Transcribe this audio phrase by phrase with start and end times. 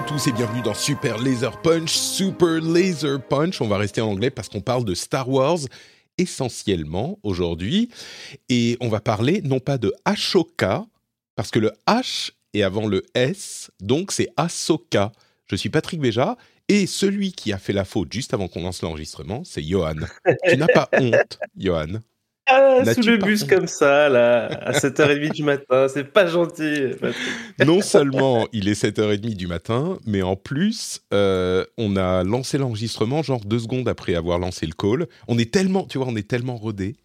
[0.00, 1.90] À tous et bienvenue dans Super Laser Punch.
[1.90, 5.58] Super Laser Punch, on va rester en anglais parce qu'on parle de Star Wars
[6.16, 7.90] essentiellement aujourd'hui.
[8.48, 10.86] Et on va parler non pas de Ashoka,
[11.36, 15.12] parce que le H est avant le S, donc c'est Ahsoka.
[15.48, 18.80] Je suis Patrick Béja et celui qui a fait la faute juste avant qu'on lance
[18.80, 19.96] l'enregistrement, c'est Johan.
[20.48, 22.00] tu n'as pas honte, Johan
[22.50, 26.92] ah, sous le bus comme ça, là, à 7h30 du matin, c'est pas gentil.
[27.64, 33.22] non seulement il est 7h30 du matin, mais en plus, euh, on a lancé l'enregistrement
[33.22, 35.06] genre deux secondes après avoir lancé le call.
[35.28, 36.96] On est tellement, tu vois, on est tellement rodé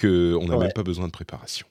[0.00, 1.66] qu'on n'a même pas besoin de préparation.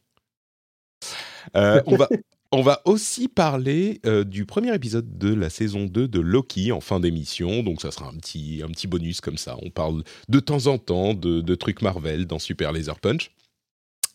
[1.56, 2.08] Euh, on, va,
[2.52, 6.82] on va aussi parler euh, du premier épisode de la saison 2 de Loki en
[6.82, 9.58] fin d'émission, donc ça sera un petit, un petit bonus comme ça.
[9.62, 13.32] On parle de temps en temps de, trucs Marvel dans Super Laser Punch.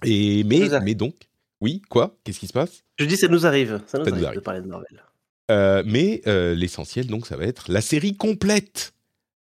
[0.05, 1.15] Et, mais, mais donc,
[1.61, 2.17] oui, quoi?
[2.25, 2.83] Qu'est-ce qui se passe?
[2.99, 5.03] Je dis ça nous arrive, ça nous, arrive, de parler de Marvel.
[5.51, 8.95] Euh, mais euh, l'essentiel, donc, ça va être la série complète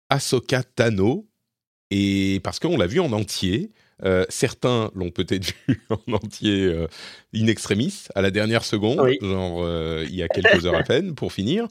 [0.09, 1.27] Ahsoka Tano.
[1.89, 3.71] Et parce qu'on l'a vu en entier,
[4.05, 6.87] euh, certains l'ont peut-être vu en entier euh,
[7.33, 11.15] in extremis à la dernière seconde, genre euh, il y a quelques heures à peine
[11.15, 11.67] pour finir.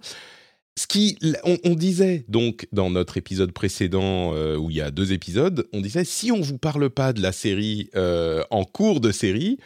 [0.78, 5.68] Ce qui, on, disait donc dans notre épisode précédent où il y a deux épisodes,
[5.74, 9.58] on disait si on vous parle pas de la série en cours de série,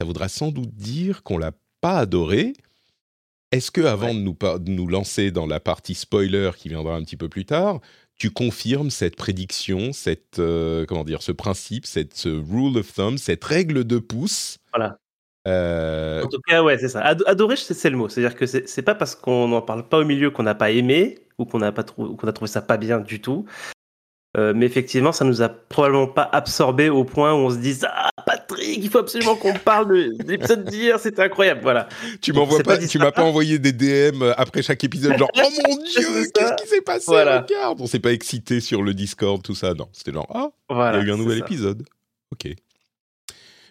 [0.00, 1.50] ça voudra sans doute dire qu'on l'a
[1.80, 2.52] pas adoré.
[3.50, 7.02] Est-ce que avant de, nous, de nous lancer dans la partie spoiler qui viendra un
[7.02, 7.80] petit peu plus tard,
[8.18, 13.18] tu confirmes cette prédiction, cette, euh, comment dire, ce principe, cette ce rule of thumb,
[13.18, 14.58] cette règle de pouce?
[14.72, 14.96] Voilà.
[15.48, 17.00] Euh, en tout cas, ouais, c'est ça.
[17.00, 18.08] Adorer, c'est le mot.
[18.08, 21.18] C'est-à-dire que c'est pas parce qu'on n'en parle pas au milieu qu'on n'a pas aimé
[21.38, 23.44] ou qu'on a, pas qu'on a trouvé ça pas bien du tout.
[24.38, 27.86] Euh, mais effectivement, ça nous a probablement pas absorbé au point où on se dise
[27.86, 31.60] ah Patrick, il faut absolument qu'on parle de l'épisode d'hier, c'était incroyable.
[31.62, 31.86] Voilà.
[32.22, 35.76] Tu m'envoies pas, tu m'as pas envoyé des DM après chaque épisode genre oh mon
[35.76, 39.74] dieu, qu'est-ce qui s'est passé Regarde, on s'est pas excité sur le Discord tout ça.
[39.74, 41.84] Non, c'était genre ah, il y a eu un nouvel épisode.
[42.30, 42.48] Ok.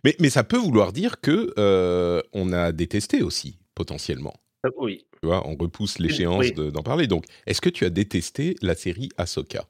[0.03, 4.33] Mais mais ça peut vouloir dire que euh, on a détesté aussi potentiellement.
[4.67, 5.05] Euh, oui.
[5.21, 7.07] Tu vois, on repousse l'échéance d'en parler.
[7.07, 9.65] Donc, est-ce que tu as détesté la série Ahsoka?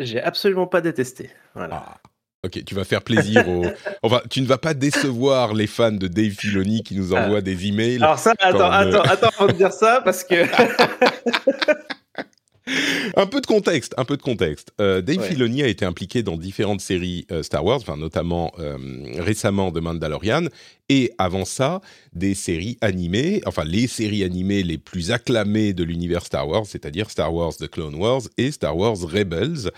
[0.00, 1.30] J'ai absolument pas détesté.
[1.54, 1.84] Voilà.
[1.86, 1.96] Ah,
[2.44, 3.64] ok, tu vas faire plaisir aux.
[4.02, 7.66] Enfin, tu ne vas pas décevoir les fans de Dave Filoni qui nous envoient des
[7.66, 8.02] emails.
[8.02, 10.44] Alors ça, attends, attends, euh, attends, avant de dire ça parce que.
[13.16, 14.72] un peu de contexte, un peu de contexte.
[14.80, 18.76] Euh, Dave Filoni a été impliqué dans différentes séries euh, Star Wars, enfin notamment euh,
[19.18, 20.46] récemment de Mandalorian,
[20.88, 21.80] et avant ça,
[22.12, 27.10] des séries animées, enfin les séries animées les plus acclamées de l'univers Star Wars, c'est-à-dire
[27.10, 29.70] Star Wars The Clone Wars et Star Wars Rebels,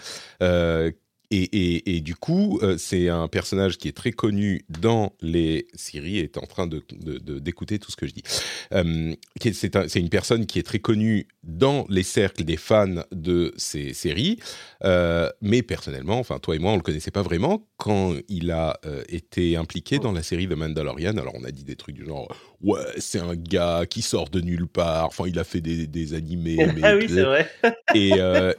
[1.32, 6.36] et, du coup, euh, c'est un personnage qui est très connu dans les séries, est
[6.38, 8.24] en train d'écouter de, tout ce que je dis.
[8.72, 9.14] Euh,
[9.52, 14.38] c'est une personne qui est très connue dans les cercles des fans de ces séries,
[14.84, 18.80] euh, mais personnellement, enfin toi et moi, on le connaissait pas vraiment quand il a
[19.08, 21.16] été impliqué dans la série The Mandalorian.
[21.16, 22.28] Alors on a dit des trucs du genre,
[22.60, 25.06] ouais, c'est un gars qui sort de nulle part.
[25.06, 26.58] Enfin, il a fait des, animés.
[26.82, 27.48] ah oui, c'est vrai.
[27.94, 28.10] et,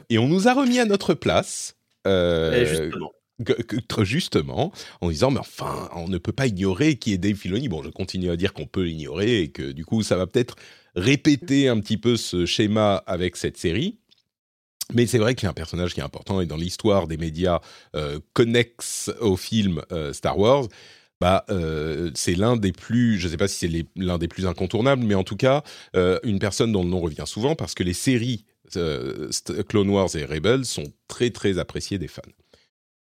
[0.08, 1.76] et on nous a remis à notre place.
[2.06, 3.12] Euh, justement.
[4.04, 7.68] justement, en disant, mais enfin, on ne peut pas ignorer qui est Dave Filoni.
[7.68, 10.56] Bon, je continue à dire qu'on peut l'ignorer et que du coup, ça va peut-être
[10.94, 13.98] répéter un petit peu ce schéma avec cette série.
[14.94, 17.16] Mais c'est vrai qu'il y a un personnage qui est important et dans l'histoire des
[17.16, 17.60] médias
[17.96, 20.68] euh, connexes au film euh, Star Wars,
[21.20, 24.46] bah, euh, c'est l'un des plus, je ne sais pas si c'est l'un des plus
[24.46, 25.62] incontournables, mais en tout cas,
[25.94, 28.44] une personne dont le nom revient souvent parce que les séries
[29.68, 32.22] Clone Wars et Rebels sont très très appréciés des fans.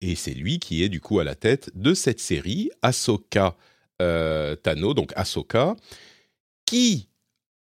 [0.02, 3.56] Et c'est lui qui est du coup à la tête de cette série, Ahsoka
[4.00, 5.76] Tano, donc Ahsoka,
[6.66, 7.08] qui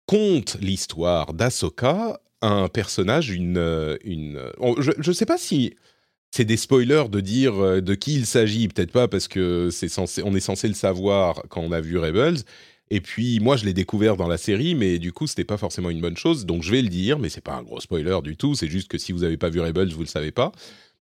[0.07, 3.97] compte l'histoire d'Ahsoka, un personnage, une...
[4.03, 4.41] une
[4.79, 5.75] je ne sais pas si
[6.33, 9.87] c'est des spoilers de dire euh, de qui il s'agit, peut-être pas parce que c'est
[9.87, 12.37] censé, on est censé le savoir quand on a vu Rebels.
[12.93, 15.89] Et puis moi, je l'ai découvert dans la série, mais du coup, c'était pas forcément
[15.89, 16.45] une bonne chose.
[16.45, 18.53] Donc je vais le dire, mais c'est pas un gros spoiler du tout.
[18.53, 20.51] C'est juste que si vous n'avez pas vu Rebels, vous le savez pas.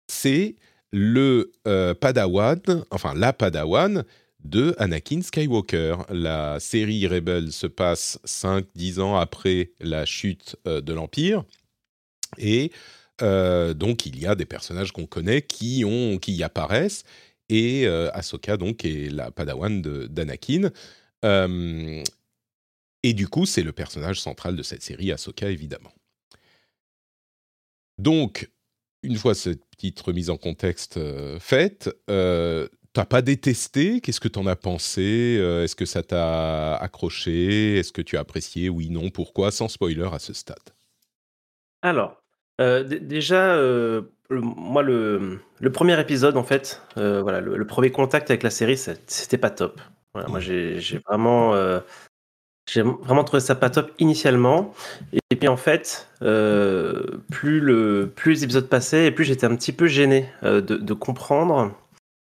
[0.08, 0.56] C'est
[0.92, 4.04] le euh, Padawan, enfin la Padawan
[4.44, 5.98] de Anakin Skywalker.
[6.10, 11.44] La série Rebels se passe 5-10 ans après la chute euh, de l'Empire.
[12.40, 12.72] Et
[13.22, 17.04] euh, donc il y a des personnages qu'on connaît qui, ont, qui y apparaissent,
[17.50, 20.72] et Ahsoka donc est la padawan d'Anakin.
[21.26, 22.04] Euh,
[23.04, 25.94] et du coup, c'est le personnage central de cette série, Ahsoka évidemment.
[27.98, 28.52] Donc,
[29.04, 31.00] une fois cette petite remise en contexte
[31.40, 34.02] faite, t'as pas détesté?
[34.02, 35.40] Qu'est-ce que t'en as pensé?
[35.64, 37.78] Est-ce que ça t'a accroché?
[37.78, 38.70] Est-ce que tu as apprécié?
[38.70, 39.52] Oui, non, pourquoi?
[39.52, 40.74] Sans spoiler à ce stade.
[41.82, 42.22] Alors,
[42.60, 48.30] euh, déjà, euh, moi, le, le premier épisode, en fait, euh, voilà, le, premier contact
[48.32, 49.80] avec la série, c'était pas top.
[50.18, 51.54] Voilà, moi, j'ai vraiment,
[52.70, 54.74] j'ai vraiment trouvé ça pas top initialement.
[55.14, 59.74] Et, puis, en fait, plus, le, plus les épisodes passaient, et plus j'étais un petit
[59.74, 61.72] peu gêné de, de comprendre,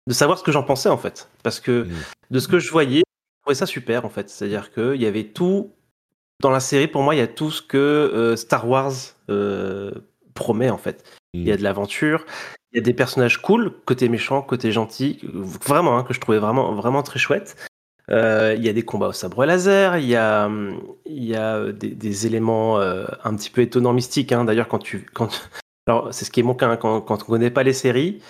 [0.07, 1.29] de savoir ce que j'en pensais, en fait.
[1.43, 1.89] Parce que mmh.
[2.31, 4.29] de ce que je voyais, je trouvais ça super, en fait.
[4.29, 5.73] C'est-à-dire qu'il y avait tout.
[6.39, 8.93] Dans la série, pour moi, il y a tout ce que Star Wars
[10.33, 11.03] promet en fait.
[11.33, 11.57] Il y a mm.
[11.57, 12.25] de l'aventure,
[12.71, 16.39] il y a des personnages cool, côté méchant, côté gentil, vraiment, hein, que je trouvais
[16.39, 17.55] vraiment, vraiment très chouette.
[18.11, 20.49] Euh, il y a des combats au sabre laser, il y a,
[21.05, 24.31] il y a des, éléments euh, un petit peu étonnants mystiques.
[24.31, 24.45] Hein.
[24.45, 25.49] D'ailleurs, quand tu, quand,
[25.87, 28.21] alors c'est ce qui est mon cas hein, quand, quand on connaît pas les séries.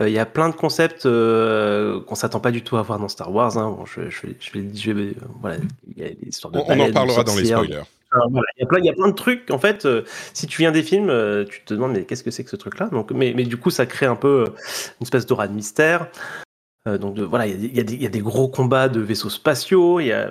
[0.00, 3.08] Euh, il y a plein de concepts qu'on s'attend pas du tout à voir dans
[3.08, 3.54] Star Wars.
[3.54, 5.56] Bon, je, je, je, vais, voilà,
[5.96, 7.82] il y a de on, en parlera dans les spoilers
[8.48, 9.50] il, y a plein, de trucs.
[9.50, 10.02] En fait, euh,
[10.32, 12.56] si tu viens des films, euh, tu te demandes mais qu'est-ce que c'est que ce
[12.56, 12.88] truc-là?
[12.88, 14.54] Donc, mais, mais du coup, ça crée un peu euh,
[15.00, 16.08] une espèce d'aura de mystère.
[16.86, 20.00] Donc voilà, il y, a des gros combats de vaisseaux spatiaux.
[20.00, 20.30] Il y a,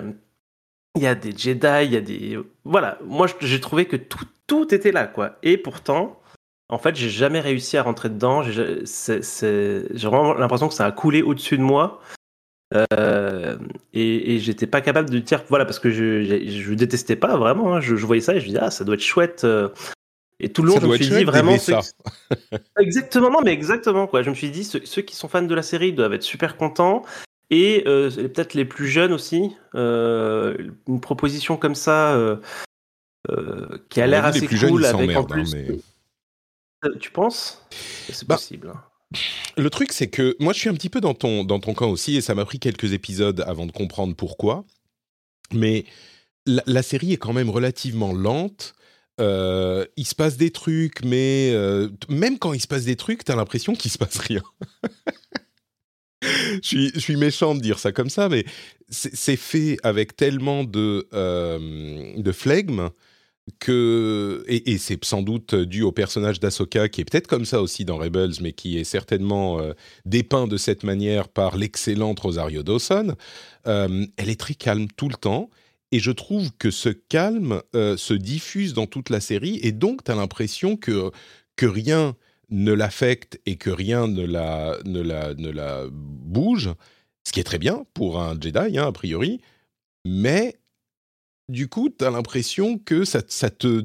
[0.98, 1.84] y a des Jedi.
[1.84, 2.98] Il y a des voilà.
[3.04, 5.38] Moi, j'ai trouvé que tout, tout était là, quoi.
[5.42, 6.20] Et pourtant,
[6.68, 8.42] en fait, j'ai jamais réussi à rentrer dedans.
[8.42, 8.84] J'ai
[10.08, 12.00] vraiment l'impression que ça a coulé au-dessus de moi.
[12.72, 13.58] Euh,
[13.92, 17.74] et, et j'étais pas capable de dire voilà parce que je, je, détestais pas vraiment.
[17.74, 17.80] Hein.
[17.80, 19.42] je, voyais ça et je me disais ah ça doit être chouette.
[19.42, 19.68] Euh.
[20.40, 21.58] Et tout le long, je me suis dit vraiment.
[21.58, 21.80] Ça.
[22.78, 24.22] exactement, non, mais exactement quoi.
[24.22, 27.02] Je me suis dit ceux, qui sont fans de la série doivent être super contents
[27.50, 29.52] et euh, peut-être les plus jeunes aussi.
[29.74, 32.18] une proposition comme ça
[33.88, 35.54] qui a l'air assez cool avec en hein, plus.
[37.00, 37.62] Tu penses?
[38.08, 38.72] C'est bah, possible.
[38.74, 38.82] Hein.
[39.56, 41.90] Le truc, c'est que moi, je suis un petit peu dans ton, dans ton camp
[41.90, 44.64] aussi, et ça m'a pris quelques épisodes avant de comprendre pourquoi.
[45.52, 45.84] Mais
[46.46, 48.74] la, série est quand même relativement lente.
[49.20, 53.24] Euh, il se passe des trucs, mais euh, même quand il se passe des trucs,
[53.24, 54.42] t'as l'impression qu'il se passe rien.
[56.62, 58.44] je, suis, méchant de dire ça comme ça, mais
[58.88, 62.88] c'est fait avec tellement de, euh, de flegme
[63.58, 67.84] que et, c'est sans doute dû au personnage d'Asoka qui est peut-être comme ça aussi
[67.84, 69.60] dans Rebels, mais qui est certainement
[70.04, 73.16] dépeint de cette manière par l'excellente Rosario Dawson.
[73.64, 75.50] Elle est très calme tout le temps.
[75.92, 80.04] Et je trouve que ce calme euh, se diffuse dans toute la série, et donc
[80.04, 81.10] tu as l'impression que,
[81.62, 82.16] rien
[82.48, 86.70] ne l'affecte et que rien ne la bouge,
[87.24, 89.40] ce qui est très bien pour un Jedi, hein, a priori,
[90.06, 90.56] mais
[91.50, 93.84] du coup, tu as l'impression que ça, te,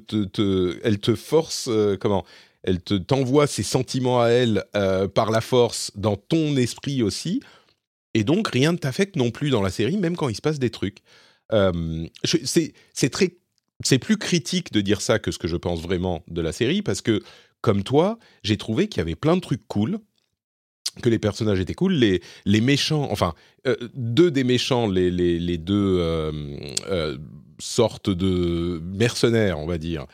[0.83, 2.23] elle te force, euh, comment
[2.63, 7.41] Elle te t'envoie ses sentiments à elle euh, par la force dans ton esprit aussi.
[8.13, 10.59] Et donc, rien ne t'affecte non plus dans la série, même quand il se passe
[10.59, 10.99] des trucs.
[11.53, 13.37] Euh, c'est très.
[13.83, 16.81] C'est plus critique de dire ça que ce que je pense vraiment de la série,
[16.81, 17.21] parce que,
[17.59, 19.99] comme toi, j'ai trouvé qu'il y avait plein de trucs cool
[21.01, 21.93] que les personnages étaient cool.
[21.93, 23.33] Les, les méchants, enfin,
[23.93, 25.99] deux des méchants, les, les, deux
[27.59, 30.05] sorte de mercenaires, on va dire,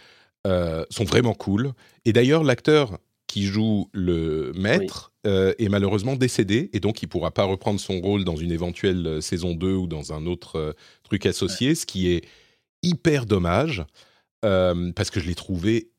[0.48, 1.74] euh, sont vraiment cool.
[2.06, 2.98] Et d'ailleurs, l'acteur
[3.32, 8.02] qui joue le maître euh, est malheureusement décédé et donc il pourra pas reprendre son
[8.02, 12.12] rôle dans une éventuelle euh, saison 2 ou dans un autre truc associé, ce qui
[12.12, 12.28] est
[12.84, 13.86] hyper dommage
[14.42, 15.92] parce que je l'ai trouvé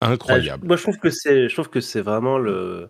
[0.00, 0.66] incroyable.
[0.66, 2.88] moi, je trouve que c'est, je trouve que c'est vraiment le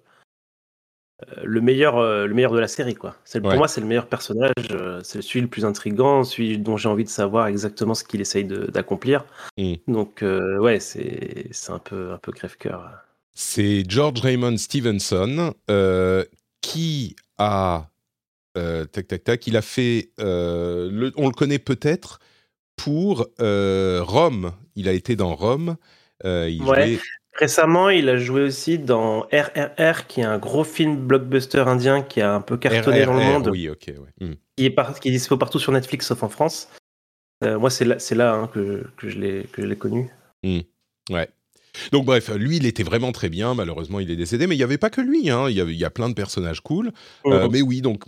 [1.42, 3.16] le meilleur, le meilleur de la série, quoi.
[3.42, 4.54] Pour moi, c'est le meilleur personnage,
[5.02, 8.45] c'est celui le plus intrigant, celui dont j'ai envie de savoir exactement ce qu'il essaye
[8.45, 9.26] d'accomplir.
[9.59, 9.75] Mm.
[9.88, 13.04] Donc, ouais, c'est un peu, un peu crève-cœur.
[13.35, 15.55] C'est George Raymond Stevenson
[16.61, 17.89] qui a
[18.55, 22.19] tac tac tac, il a fait, le, on le connaît peut-être
[22.77, 24.53] pour Rome.
[24.77, 25.77] Il a été dans Rome.
[26.25, 26.99] il ouais.
[27.41, 32.21] Récemment, il a joué aussi dans RRR, qui est un gros film blockbuster indien qui
[32.21, 33.49] a un peu cartonné dans le monde.
[33.49, 33.87] Oui, ok.
[33.89, 34.27] Ouais.
[34.27, 34.35] Hmm.
[34.57, 34.99] Qui, est par...
[34.99, 36.69] qui est dispo partout sur Netflix, sauf en France.
[37.43, 40.11] Euh, moi, c'est là, c'est là hein, que, que je l'ai connu.
[40.43, 40.61] Hmm.
[41.09, 41.31] Ouais.
[41.93, 43.55] Donc bref, lui, il était vraiment très bien.
[43.55, 45.31] Malheureusement, il est décédé, mais il n'y avait pas que lui.
[45.31, 45.49] Hein.
[45.49, 46.93] Il, y avait, il y a plein de personnages cool.
[47.27, 47.53] Euh, mhm.
[47.53, 48.05] mais oui, donc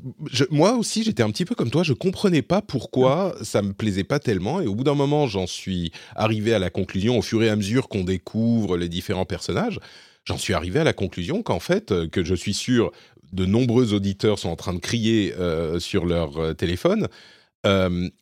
[0.51, 1.83] moi aussi, j'étais un petit peu comme toi.
[1.83, 4.61] Je comprenais pas pourquoi ça me plaisait pas tellement.
[4.61, 7.57] Et au bout d'un moment, j'en suis arrivé à la conclusion, au fur et à
[7.57, 9.79] mesure qu'on découvre les différents personnages,
[10.25, 12.93] j'en suis arrivé à la conclusion qu'en fait, euh, que je suis sûr,
[13.33, 17.09] de nombreux auditeurs sont en train de crier euh, sur leur téléphone.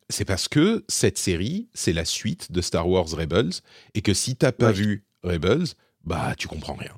[0.09, 3.51] c'est parce que cette série, c'est la suite de Star Wars Rebels,
[3.95, 5.67] et que si t'as pas vu Rebels,
[6.03, 6.93] bah tu comprends rien.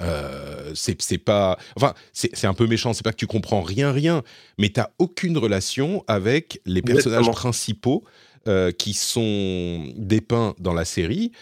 [0.00, 2.92] Euh, c'est pas, enfin c'est un peu méchant.
[2.92, 4.22] C'est pas que tu comprends rien, rien,
[4.58, 8.04] mais t'as aucune relation avec les personnages principaux
[8.46, 11.32] euh, qui sont dépeints dans la série.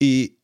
[0.00, 0.36] Et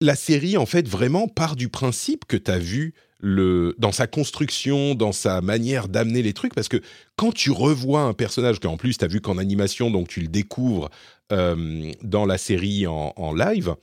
[0.00, 4.06] la série, en fait, vraiment part du principe que tu as vu le, dans sa
[4.06, 6.80] construction, dans sa manière d'amener les trucs, parce que
[7.16, 10.28] quand tu revois un personnage qu'en plus tu as vu qu'en animation, donc tu le
[10.28, 10.88] découvres
[11.32, 13.74] euh, dans la série en live,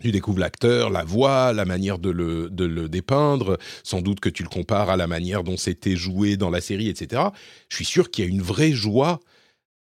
[0.00, 4.28] tu découvres l'acteur, la voix, la manière de le, de le, dépeindre, sans doute que
[4.28, 7.22] tu le compares à la manière dont c'était joué dans la série, etc.
[7.68, 9.20] Je suis sûr qu'il y a une vraie joie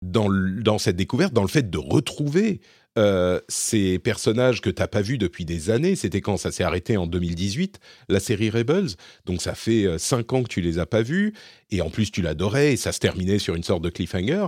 [0.02, 2.60] dans, dans cette découverte, dans le fait de retrouver
[2.98, 5.96] euh, ces personnages que tu n'as pas vus depuis des années.
[5.96, 8.88] C'était quand ça s'est arrêté en 2018, la série Rebels.
[9.26, 11.34] Donc ça fait euh, cinq ans que tu les as pas vus,
[11.70, 14.46] et en plus tu l'adorais, et ça se terminait sur une sorte de cliffhanger.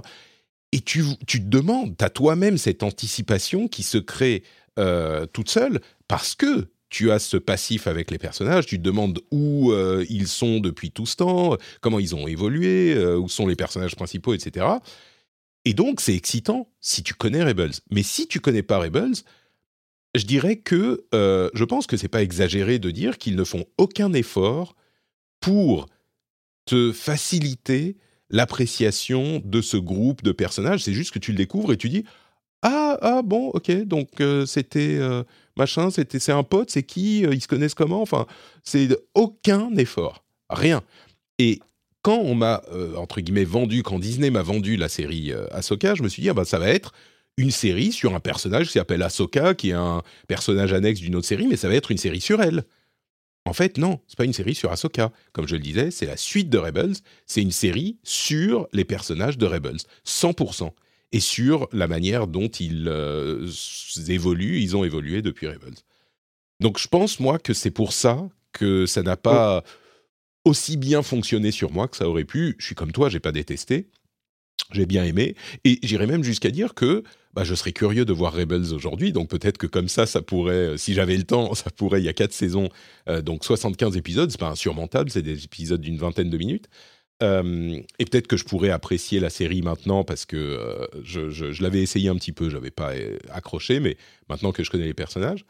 [0.72, 4.42] Et tu, tu te demandes, tu as toi-même cette anticipation qui se crée
[4.78, 9.20] euh, toute seule parce que tu as ce passif avec les personnages, tu te demandes
[9.30, 13.46] où euh, ils sont depuis tout ce temps, comment ils ont évolué, euh, où sont
[13.46, 14.66] les personnages principaux, etc.
[15.66, 17.74] Et donc, c'est excitant si tu connais Rebels.
[17.90, 19.16] Mais si tu connais pas Rebels,
[20.14, 24.14] je dirais que je pense que c'est pas exagéré de dire qu'ils ne font aucun
[24.14, 24.74] effort
[25.40, 25.86] pour
[26.64, 27.98] te faciliter
[28.30, 30.84] l'appréciation de ce groupe de personnages.
[30.84, 32.04] C'est juste que tu le découvres et tu dis
[32.62, 35.22] ah, ah bon, ok, donc euh, c'était euh,
[35.56, 38.26] machin, c'était c'est un pote, c'est qui, euh, ils se connaissent comment, enfin,
[38.64, 40.82] c'est aucun effort, rien.
[41.38, 41.60] Et
[42.02, 42.62] quand on m'a
[42.96, 46.34] entre guillemets vendu, quand Disney m'a vendu la série Ahsoka, je me suis dit ah
[46.34, 46.92] bah ça va être
[47.36, 51.26] une série sur un personnage qui s'appelle Ahsoka, qui est un personnage annexe d'une autre
[51.26, 52.64] série, mais ça va être une série sur elle.
[53.44, 55.12] En fait, non, c'est pas une série sur Ahsoka.
[55.32, 56.94] Comme je le disais, c'est la suite de Rebels.
[57.26, 60.70] C'est une série sur les personnages de Rebels, 100%
[61.12, 63.48] et sur la manière dont ils euh,
[64.08, 65.74] évoluent, ils ont évolué depuis Rebels.
[66.60, 69.62] Donc je pense, moi, que c'est pour ça que ça n'a pas
[70.44, 72.56] aussi bien fonctionné sur moi que ça aurait pu.
[72.58, 73.88] Je suis comme toi, j'ai pas détesté.
[74.72, 75.34] J'ai bien aimé.
[75.64, 79.12] Et j'irais même jusqu'à dire que bah, je serais curieux de voir Rebels aujourd'hui.
[79.12, 82.04] Donc peut-être que comme ça, ça pourrait, euh, si j'avais le temps, ça pourrait, il
[82.04, 82.68] y a quatre saisons,
[83.08, 86.68] euh, donc 75 épisodes, c'est pas insurmontable, c'est des épisodes d'une vingtaine de minutes.
[87.22, 91.82] Euh, et peut-être que je pourrais apprécier la série maintenant parce que euh, je, l'avais
[91.82, 93.96] essayé un petit peu, j'avais pas euh, accroché, mais
[94.28, 95.44] maintenant que je connais les personnages.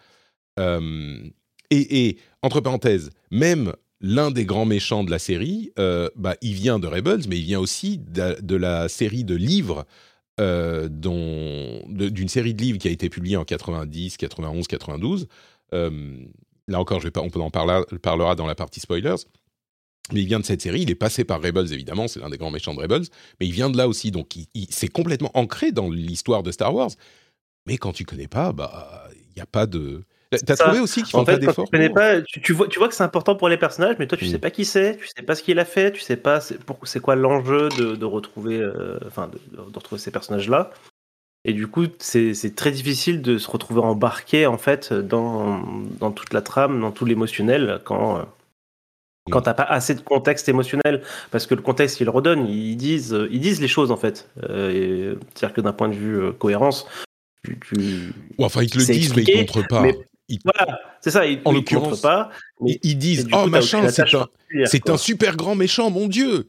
[1.70, 5.72] et, entre parenthèses, même l'un des grands méchants de la série,
[6.16, 9.84] bah, il vient de Rebels, mais il vient aussi de, la série de livres,
[10.38, 15.28] d'une série de livres qui a été publiée en 90, 91, 92.
[15.72, 19.16] là encore, on en parlera dans la partie spoilers
[20.12, 22.38] mais il vient de cette série, il est passé par Rebels évidemment, c'est l'un des
[22.38, 23.06] grands méchants de Rebels,
[23.40, 26.74] mais il vient de là aussi, donc il, c'est complètement ancré dans l'histoire de Star
[26.74, 26.90] Wars.
[27.66, 30.04] Mais quand tu connais pas, bah il n'y a pas de.
[30.30, 31.64] T'as trouvé aussi qu'il font en fait, pas d'efforts.
[31.66, 34.18] Tu, connais pas, tu, vois, tu vois que c'est important pour les personnages, mais toi
[34.18, 34.30] tu mm.
[34.30, 37.00] sais pas qui c'est, tu sais pas ce qu'il a fait, tu sais pas c'est
[37.00, 40.70] quoi l'enjeu de, retrouver, euh, enfin de, retrouver ces personnages là.
[41.44, 45.62] Et du coup, c'est très difficile de se retrouver embarqué en fait dans,
[46.00, 48.22] dans toute la trame, dans tout l'émotionnel quand euh,
[49.30, 53.14] quand t'as pas assez de contexte émotionnel, parce que le contexte ils redonnent, ils disent,
[53.14, 54.28] euh, ils disent les choses en fait.
[54.48, 56.86] Euh, C'est-à-dire que d'un point de vue euh, cohérence,
[57.42, 59.84] tu, enfin ils te le disent, mais ils montrent pas.
[60.44, 61.26] Voilà, c'est ça.
[61.26, 62.30] Ils, en l'occurrence, pas.
[62.60, 64.26] Mais, ils disent, oh machin, c'est un,
[64.66, 66.48] c'est un super grand méchant, mon dieu.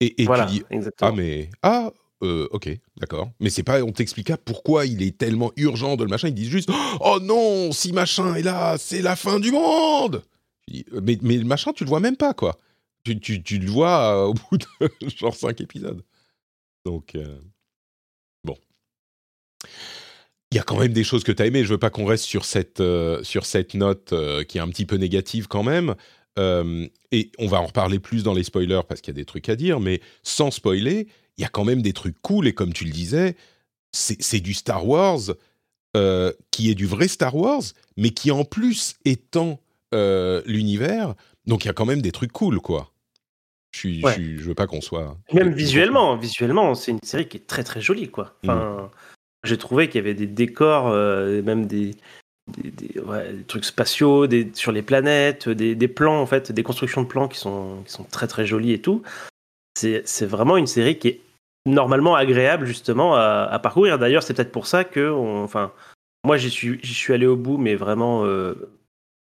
[0.00, 0.62] Et, et tu dis,
[1.00, 1.90] ah mais ah.
[2.24, 3.30] Euh, ok, d'accord.
[3.40, 6.28] Mais c'est pas, on t'explique pas pourquoi il est tellement urgent de le machin.
[6.28, 10.22] Ils disent juste, oh non, si machin est là, c'est la fin du monde.
[10.70, 12.58] Euh, mais, mais le machin, tu le vois même pas, quoi.
[13.04, 16.02] tu, tu, le vois au bout de genre 5 épisodes.
[16.84, 17.16] Donc,
[18.44, 18.56] bon.
[20.50, 21.64] Il y a quand même des choses que tu as aimées.
[21.64, 22.82] Je veux pas qu'on reste sur cette,
[23.22, 24.12] sur cette note
[24.48, 25.94] qui est un petit peu négative quand même.
[26.36, 29.48] et on va en reparler plus dans les spoilers parce qu'il y a des trucs
[29.48, 31.06] à dire, mais sans spoiler,
[31.38, 32.48] il y a quand même des trucs cool.
[32.48, 33.36] Et comme tu le disais,
[33.92, 35.20] c'est du Star Wars
[36.50, 37.62] qui est du vrai Star Wars,
[37.96, 38.96] mais qui en plus
[39.92, 41.14] étend l'univers.
[41.46, 42.92] Donc il y a quand même des trucs cool, quoi.
[43.74, 45.16] Je, je, veux pas qu'on soit.
[45.32, 48.34] Même visuellement, visuellement, c'est une série qui est très très jolie, quoi.
[48.42, 48.50] Mmh.
[48.50, 48.90] Enfin,
[49.44, 51.92] j'ai trouvé qu'il y avait des décors, euh, même des,
[52.48, 57.28] des, trucs spatiaux, des, sur les planètes, des, plans en fait, des constructions de plans
[57.28, 59.02] qui sont, qui sont très très jolies et tout.
[59.74, 61.20] C'est vraiment une série qui est
[61.64, 63.98] normalement agréable justement à, parcourir.
[63.98, 65.72] D'ailleurs, c'est peut-être pour ça que, enfin,
[66.24, 68.54] moi j'y suis, suis allé au bout, mais vraiment euh,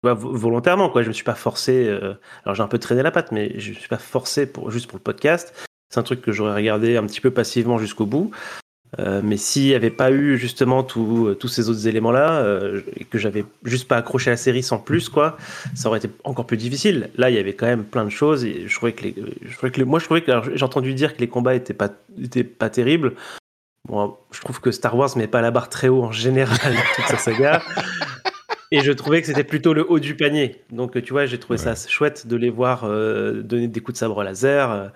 [0.03, 1.03] volontairement quoi.
[1.03, 1.88] Je me suis pas forcé.
[1.88, 4.88] Euh, alors j'ai un peu traîné la patte, mais je suis pas forcé pour juste
[4.88, 5.53] pour le podcast.
[5.89, 8.31] C'est un truc que j'aurais regardé un petit peu passivement jusqu'au bout.
[9.00, 13.17] Euh, mais s'il n'y avait pas eu justement tous ces autres éléments-là, euh, et que
[13.17, 15.38] j'avais juste pas accroché à la série sans plus, quoi,
[15.74, 17.10] ça aurait été encore plus difficile.
[17.15, 19.07] Là, il y avait quand même plein de choses, et je trouvais que,
[19.41, 21.89] je trouvais que moi, je trouvais que j'ai entendu dire que les combats étaient pas,
[22.22, 23.13] étaient pas terribles.
[23.88, 26.57] Bon, je trouve que Star Wars met pas la barre très haut en général
[26.95, 27.62] toute sa saga.
[28.74, 30.62] Et je trouvais que c'était plutôt le haut du panier.
[30.72, 34.00] Donc, tu vois, j'ai trouvé ça chouette de les voir euh, donner des coups de
[34.00, 34.92] sabre laser.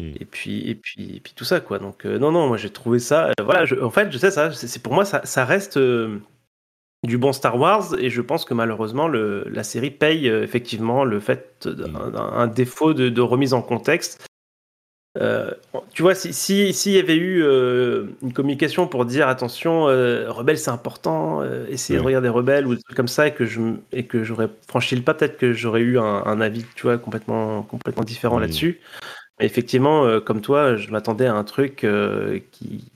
[0.00, 0.12] Mm.
[0.20, 1.78] Et puis, et puis, et puis tout ça, quoi.
[1.78, 3.28] Donc, euh, non, non, moi j'ai trouvé ça.
[3.28, 4.52] Euh, voilà, en fait, je sais ça.
[4.52, 6.18] C'est pour moi, ça, ça reste euh,
[7.06, 11.20] du bon Star Wars, et je pense que malheureusement, le, la série paye effectivement le
[11.20, 12.54] fait d'un mm.
[12.54, 14.24] défaut de, remise en contexte.
[15.92, 17.42] Tu vois, s'il si, si, y avait eu
[18.22, 22.96] une communication pour dire attention, Rebelle c'est important, essayez de regarder Rebelle ou des trucs
[22.96, 23.60] comme ça, et que je
[23.92, 27.62] et que j'aurais franchi le pas, peut-être que j'aurais eu un, avis, tu vois, complètement
[27.62, 28.80] complètement différent là-dessus.
[29.40, 32.90] Effectivement, euh, comme toi, je m'attendais à un truc euh, qui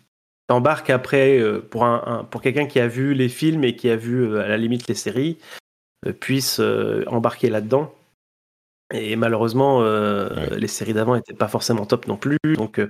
[0.48, 3.96] t'embarque après euh, pour, un, pour quelqu'un qui a vu les films et qui a
[3.96, 5.38] vu à la limite les séries,
[6.18, 6.60] puisse
[7.06, 7.94] embarquer là-dedans.
[8.92, 9.82] Et malheureusement,
[10.54, 12.38] les séries d'avant n'étaient pas forcément top non plus.
[12.56, 12.80] Donc,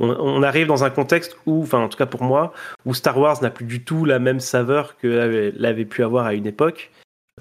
[0.00, 2.52] on, arrive dans un contexte où, enfin, en tout cas pour moi,
[2.84, 6.34] où Star Wars n'a plus du tout la même saveur que l'avait pu avoir à
[6.34, 6.90] une époque.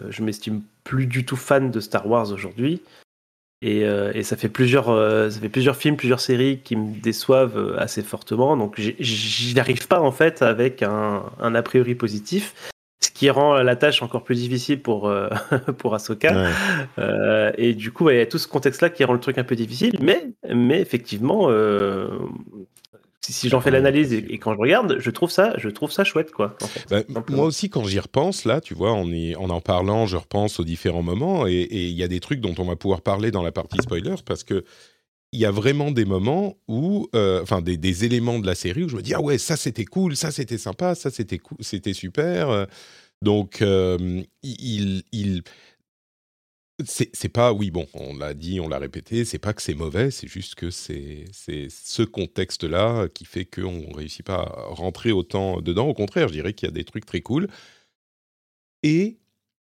[0.10, 2.82] je m'estime plus du tout fan de Star Wars aujourd'hui.
[3.62, 7.00] Et, euh, et, ça fait plusieurs, euh, ça fait plusieurs films, plusieurs séries qui me
[7.00, 8.58] déçoivent euh, assez fortement.
[8.58, 12.56] Donc j'y arrive pas en fait avec un, un, a priori positif,
[13.04, 15.12] ce qui rend la tâche encore plus difficile pour
[15.78, 16.50] pour Ahsoka.
[17.58, 19.56] et du coup, il y a tout ce contexte-là qui rend le truc un peu
[19.56, 19.98] difficile.
[20.02, 21.50] Mais mais effectivement,
[23.22, 26.32] si, j'en fais l'analyse et, quand je regarde, je trouve ça, je trouve ça chouette,
[26.32, 26.58] quoi.
[26.90, 30.60] Bah, moi aussi, quand j'y repense, là, tu vois, en, en en parlant, je repense
[30.60, 33.44] aux différents moments et il y a des trucs dont on va pouvoir parler dans
[33.44, 34.64] la partie spoilers parce que
[35.32, 38.90] il y a vraiment des moments où, euh, enfin, des, éléments de la série où
[38.90, 42.68] je me dis ah ouais, ça c'était cool, ça c'était sympa, ça c'était c'était super.
[43.22, 45.44] Donc, euh, il, il
[46.86, 50.12] c'est pas, oui, bon, on l'a dit, on l'a répété, c'est pas que c'est mauvais,
[50.12, 55.88] c'est juste que c'est ce contexte-là qui fait qu'on réussit pas à rentrer autant dedans.
[55.88, 57.48] Au contraire, je dirais qu'il y a des trucs très cool.
[58.84, 59.21] Et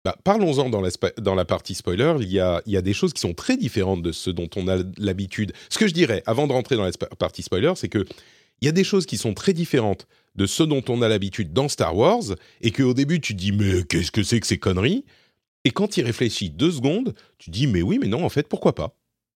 [0.10, 4.02] bah, parlons-en dans la, partie spoiler, il y, a, des choses qui sont très différentes
[4.02, 5.54] de ce dont on a l'habitude.
[5.70, 8.06] Ce que je dirais, avant de rentrer dans la partie spoiler, c'est que
[8.62, 11.54] il y a des choses qui sont très différentes de ce dont on a l'habitude
[11.54, 12.24] dans Star Wars,
[12.62, 15.06] et qu'au début tu dis mais qu'est-ce que c'est que ces conneries?
[15.64, 18.74] Et quand tu réfléchis deux secondes, tu dis mais oui, mais non, en fait, pourquoi
[18.74, 18.96] pas?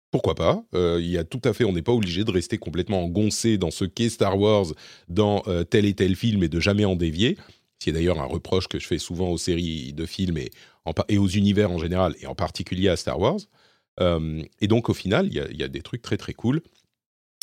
[0.09, 0.63] Pourquoi pas?
[0.73, 3.59] Euh, Il y a tout à fait, on n'est pas obligé de rester complètement engoncé
[3.59, 4.73] dans ce qu'est Star Wars,
[5.07, 7.37] dans euh, tel et tel film et de jamais en dévier.
[7.83, 10.51] C'est d'ailleurs un reproche que je fais souvent aux séries de films et,
[11.09, 13.39] et, aux univers en général, et en particulier à Star Wars.
[13.99, 16.61] Euh, et donc au final, il y, y, a des trucs très très cool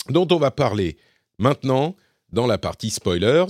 [0.08, 0.96] dont on va parler
[1.38, 1.94] maintenant
[2.32, 3.46] dans la partie spoilers.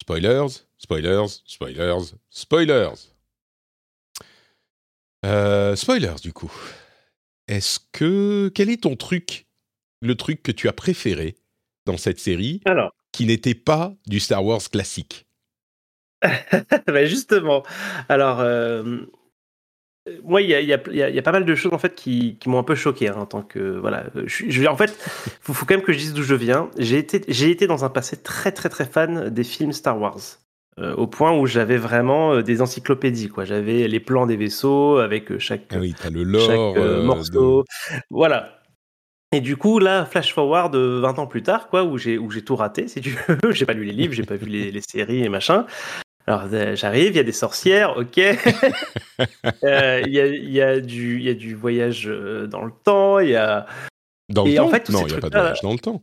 [0.00, 0.46] Spoilers,
[0.78, 2.94] spoilers, spoilers, spoilers.
[5.24, 6.52] Euh, spoilers, du coup.
[7.48, 8.48] Est-ce que.
[8.54, 9.46] Quel est ton truc,
[10.00, 11.34] le truc que tu as préféré
[11.84, 12.92] dans cette série Alors.
[13.10, 15.25] qui n'était pas du Star Wars classique?
[16.86, 17.62] ben Justement.
[18.08, 18.40] Alors.
[18.40, 19.00] Euh,
[20.22, 22.38] moi, il y a, y, a, y a, pas mal de choses en fait qui,
[22.38, 24.04] qui m'ont un peu choqué hein, en tant que voilà.
[24.26, 24.96] Je, je en fait,
[25.40, 26.70] faut, faut quand même que je dise d'où je viens.
[26.78, 30.38] J'ai été, j'ai été dans un passé très très très fan des films Star Wars.
[30.78, 33.28] Euh, au point où j'avais vraiment euh, des encyclopédies.
[33.28, 33.46] Quoi.
[33.46, 37.64] J'avais les plans des vaisseaux avec euh, chaque, ah oui, le lore, morceau.
[38.10, 38.60] Voilà.
[39.32, 42.42] Et du coup, là, flash forward 20 ans plus tard, quoi, où j'ai où j'ai
[42.42, 43.38] tout raté, si tu veux.
[43.52, 45.66] j'ai pas lu les livres, j'ai pas vu les, les, séries et machin.
[46.26, 48.16] Alors j'arrive, il y a des sorcières, ok.
[49.62, 53.66] Il y, a, du, y a du voyage dans le temps, il y a.
[54.28, 56.02] Dans le temps en fait, Non, il n'y a pas de voyage dans le temps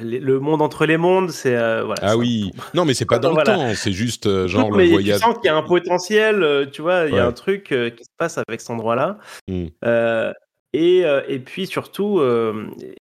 [0.00, 2.00] le monde entre les mondes, c'est euh, voilà.
[2.02, 5.18] Ah oui, non mais c'est pas dans le temps, c'est juste euh, genre le voyage.
[5.18, 7.64] Tu sens qu'il y a un potentiel, euh, tu vois, il y a un truc
[7.64, 9.18] qui se passe avec cet endroit-là.
[9.48, 9.66] Mmh.
[10.74, 12.22] Et, et, puis surtout,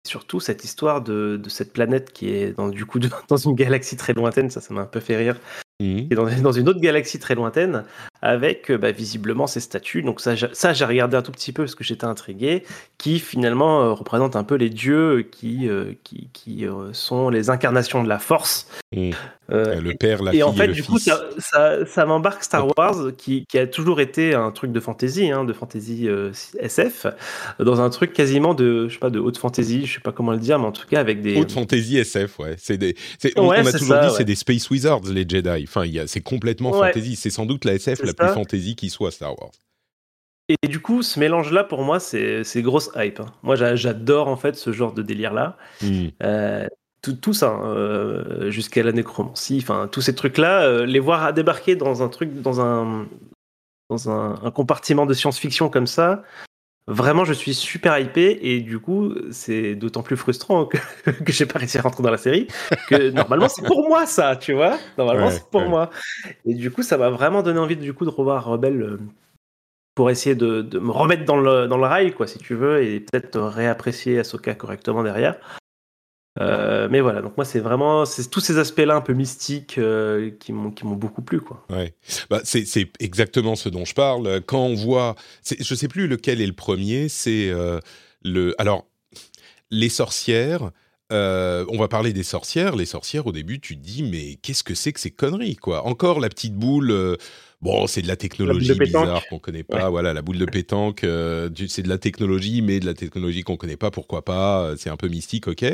[0.06, 3.96] surtout cette histoire de, de, cette planète qui est dans, du coup dans une galaxie
[3.96, 5.36] très lointaine, ça, ça m'a un peu fait rire.
[5.80, 6.08] Mmh.
[6.42, 7.84] Dans, une autre galaxie très lointaine,
[8.24, 10.02] avec bah, visiblement ces statues.
[10.02, 12.64] Donc ça, ça j'ai regardé un tout petit peu parce que j'étais intrigué,
[12.96, 17.50] qui finalement euh, représentent un peu les dieux qui, euh, qui, qui euh, sont les
[17.50, 18.66] incarnations de la force.
[18.96, 19.10] Mmh.
[19.50, 21.20] le père, la et fille en fait, et du coup, ça,
[21.84, 25.52] ça, m'embarque Star Wars, qui, qui, a toujours été un truc de fantasy, hein, de
[25.52, 26.08] fantasy
[26.60, 27.06] SF,
[27.58, 30.32] dans un truc quasiment de, je sais pas, de haute fantasy, je sais pas comment
[30.32, 32.54] le dire, mais en tout cas avec des haute fantasy SF, ouais.
[32.56, 32.94] C'est des,
[33.36, 35.64] on, a toujours dit c'est des space wizards les Jedi.
[35.68, 37.16] Enfin, c'est complètement fantasy.
[37.16, 39.52] C'est sans doute la SF la plus fantasy qui soit Star Wars.
[40.48, 43.20] Et du coup, ce mélange-là, pour moi, c'est grosse hype.
[43.20, 43.32] Hein.
[43.42, 45.56] Moi, j'adore en fait ce genre de délire-là.
[46.22, 46.66] Euh,
[47.20, 51.32] tout, ça, hein, euh, jusqu'à la nécromancie, enfin, tous ces trucs-là, euh, les voir à
[51.32, 53.06] débarquer dans un truc, dans un,
[53.90, 56.22] dans un compartiment de science-fiction comme ça,
[56.86, 60.76] Vraiment, je suis super hypé et du coup, c'est d'autant plus frustrant que,
[61.24, 62.46] que j'ai pas réussi à rentrer dans la série.
[62.88, 64.78] Que normalement, c'est pour moi ça, tu vois.
[64.98, 65.88] Normalement, c'est pour moi.
[66.44, 68.98] Et du coup, ça m'a vraiment donné envie du coup de revoir Rebelle euh,
[69.94, 72.82] pour essayer de, de, me remettre dans le, dans le rail, quoi, si tu veux,
[72.82, 75.38] et peut-être réapprécier Ahsoka correctement derrière.
[76.40, 80.32] Euh, mais voilà, donc moi c'est vraiment c'est tous ces aspects-là un peu mystiques euh,
[80.40, 81.64] qui m'ont qui m'ont beaucoup plu quoi.
[81.70, 81.94] Ouais,
[82.28, 82.66] bah, c'est
[82.98, 84.40] exactement ce dont je parle.
[84.40, 87.78] Quand on voit, je sais plus lequel est le premier, c'est euh,
[88.24, 88.84] le alors
[89.70, 90.72] les sorcières.
[91.10, 92.74] on va parler des sorcières.
[92.74, 95.86] Les sorcières, au début, tu te dis, mais qu'est-ce que c'est que ces conneries, quoi?
[95.86, 97.16] Encore la petite boule.
[97.62, 99.88] Bon, c'est de la technologie bizarre qu'on connaît pas.
[99.88, 103.76] Voilà, la boule de pétanque, c'est de la technologie, mais de la technologie qu'on connaît
[103.76, 103.92] pas.
[103.92, 105.64] Pourquoi pas C'est un peu mystique, ok.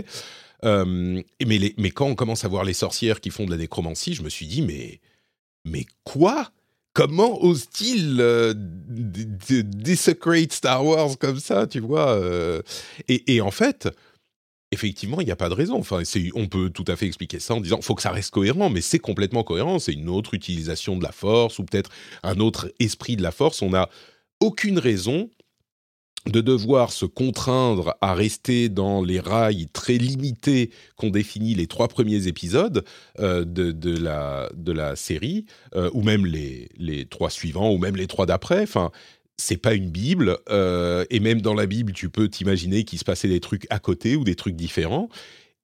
[0.63, 4.29] Mais, quand on commence à voir les sorcières qui font de la nécromancie, je me
[4.29, 5.01] suis dit, mais,
[5.65, 6.51] mais quoi?
[6.93, 8.53] Comment ose-t-il euh,
[10.51, 12.63] Star Wars comme ça, tu vois euh?
[13.07, 13.89] et, en fait,
[14.73, 15.79] effectivement, il n'y a pas de raison.
[15.79, 16.03] Enfin,
[16.35, 18.81] on peut tout à fait expliquer ça en disant, faut que ça reste cohérent, mais
[18.81, 19.79] c'est complètement cohérent.
[19.79, 21.91] C'est une autre utilisation de la force ou peut-être
[22.23, 23.63] un autre esprit de la force.
[23.63, 23.89] On n'a
[24.41, 25.31] aucune raison
[26.27, 31.89] de devoir se contraindre à rester dans les rails très limités qu'ont définis les trois
[31.89, 32.85] premiers épisodes
[33.19, 38.07] euh, de, la, de la série, euh, ou même les, trois suivants, ou même les
[38.07, 38.63] trois d'après.
[38.63, 38.91] Enfin,
[39.39, 43.05] c'est pas une Bible, euh, et même dans la Bible, tu peux t'imaginer qu'il se
[43.05, 45.09] passait des trucs à côté ou des trucs différents.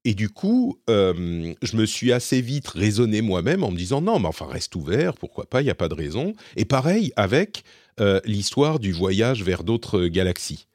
[0.07, 4.29] Et du coup, je me suis assez vite raisonné moi-même en me disant non, mais
[4.29, 6.33] enfin reste ouvert, pourquoi pas, il n'y a pas de raison.
[6.55, 7.65] Et pareil avec
[7.99, 10.69] euh, l'histoire du voyage vers d'autres galaxies.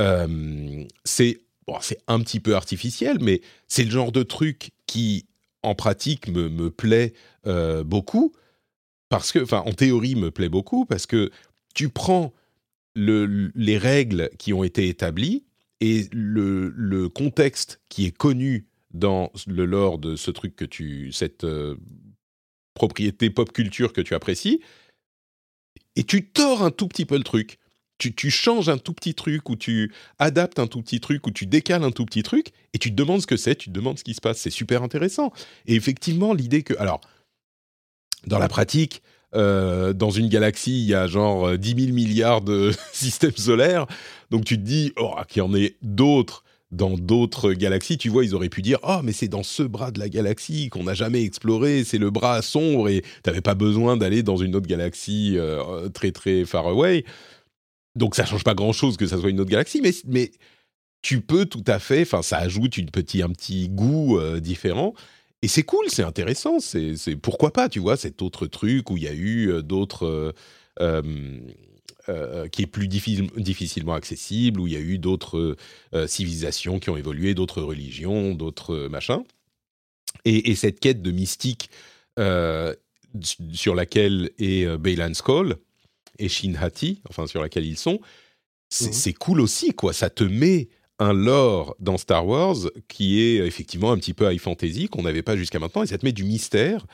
[0.00, 1.40] Euh, c'est
[2.08, 5.24] un petit peu artificiel, mais c'est le genre de truc qui,
[5.62, 7.14] en pratique, me, me plaît
[7.46, 8.34] euh, beaucoup.
[9.08, 11.30] Parce que, en théorie, me plaît beaucoup parce que
[11.74, 12.34] tu prends
[12.94, 15.44] le, les règles qui ont été établies
[15.80, 21.46] et le, contexte qui est connu dans le lore de ce truc que tu, cette
[22.74, 24.60] propriété pop culture que tu apprécies,
[25.96, 27.58] et tu tords un tout petit peu le truc.
[27.98, 31.46] Tu, changes un tout petit truc, ou tu adaptes un tout petit truc, ou tu
[31.46, 33.98] décales un tout petit truc, et tu te demandes ce que c'est, tu te demandes
[33.98, 34.38] ce qui se passe.
[34.38, 35.32] C'est super intéressant.
[35.66, 36.74] Et effectivement, l'idée que...
[36.78, 37.00] Alors,
[38.28, 39.02] dans la pratique,
[39.34, 43.86] euh, dans une galaxie, il y a genre 10 000 milliards de systèmes solaires.
[44.30, 48.24] Donc tu te dis, oh, qu'il y en ait d'autres dans d'autres galaxies, tu vois,
[48.24, 50.94] ils auraient pu dire oh mais c'est dans ce bras de la galaxie qu'on n'a
[50.94, 55.34] jamais exploré, c'est le bras sombre et t'avais pas besoin d'aller dans une autre galaxie
[55.36, 57.04] euh, très très far away.
[57.96, 60.30] Donc ça change pas grand chose que ça soit une autre galaxie, mais
[61.00, 64.94] tu peux tout à fait, enfin ça ajoute une petit un petit goût euh, différent.
[65.42, 69.04] Et c'est cool, c'est intéressant, c'est pourquoi pas, tu vois, cet autre truc où il
[69.04, 70.34] y a eu euh, d'autres
[72.08, 75.56] euh, qui est plus difficilement accessible, où il y a eu d'autres
[75.94, 79.24] euh, civilisations qui ont évolué, d'autres religions, d'autres machins.
[80.24, 81.68] Et, cette quête de mystique
[82.18, 82.74] euh,
[83.52, 85.56] sur laquelle est Baylan Skoll
[86.18, 88.00] et Shin Hati, enfin sur laquelle ils sont,
[88.80, 88.92] mhm.
[88.92, 89.92] c'est cool aussi, quoi.
[89.92, 90.68] Ça te met
[90.98, 92.56] un lore dans Star Wars
[92.88, 95.98] qui est effectivement un petit peu high fantasy qu'on n'avait pas jusqu'à maintenant et ça
[95.98, 96.86] te met du mystère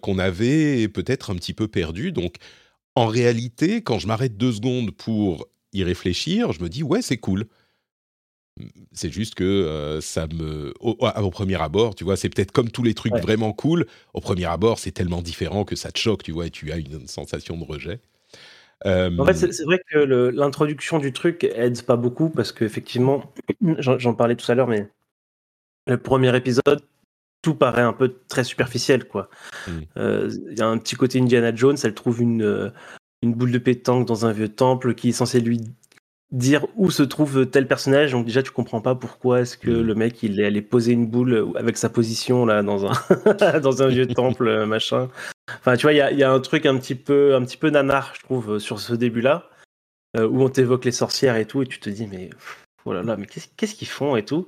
[0.00, 2.10] qu'on avait peut-être un petit peu perdu.
[2.10, 2.36] Donc
[2.94, 7.18] en réalité, quand je m'arrête deux secondes pour y réfléchir, je me dis ouais, c'est
[7.18, 7.46] cool.
[8.92, 12.94] c'est juste que ça me, au, premier abord, tu vois, c'est peut-être comme tous les
[12.94, 13.86] trucs vraiment cool.
[14.14, 16.78] Au premier abord, c'est tellement différent que ça te choque, tu vois, et tu as
[16.78, 18.00] une sensation de rejet.
[18.84, 23.32] En fait, c'est vrai que l'introduction du truc aide pas beaucoup parce qu'effectivement,
[23.78, 24.88] j'en parlais tout à l'heure, mais
[25.86, 26.82] le premier épisode,
[27.42, 29.30] tout paraît un peu très superficiel, quoi.
[29.68, 29.80] Mmh.
[29.96, 32.72] Il y a un petit côté Indiana Jones, elle trouve une,
[33.22, 35.60] une boule de pétanque dans un vieux temple qui est censé lui
[36.32, 38.12] dire où se trouve tel personnage.
[38.12, 39.82] Donc déjà, tu comprends pas pourquoi est-ce que mm.
[39.82, 43.82] le mec il est allé poser une boule avec sa position là dans un dans
[43.82, 45.08] un vieux temple euh, machin.
[45.48, 47.56] Enfin, tu vois, il y a, y a, un truc un petit peu un petit
[47.56, 49.48] peu nanar, je trouve, sur ce début-là,
[50.16, 52.30] euh, où on t'évoque les sorcières et tout, et tu te dis mais
[52.84, 54.46] oh là là, mais qu'est-ce qu'ils font et tout.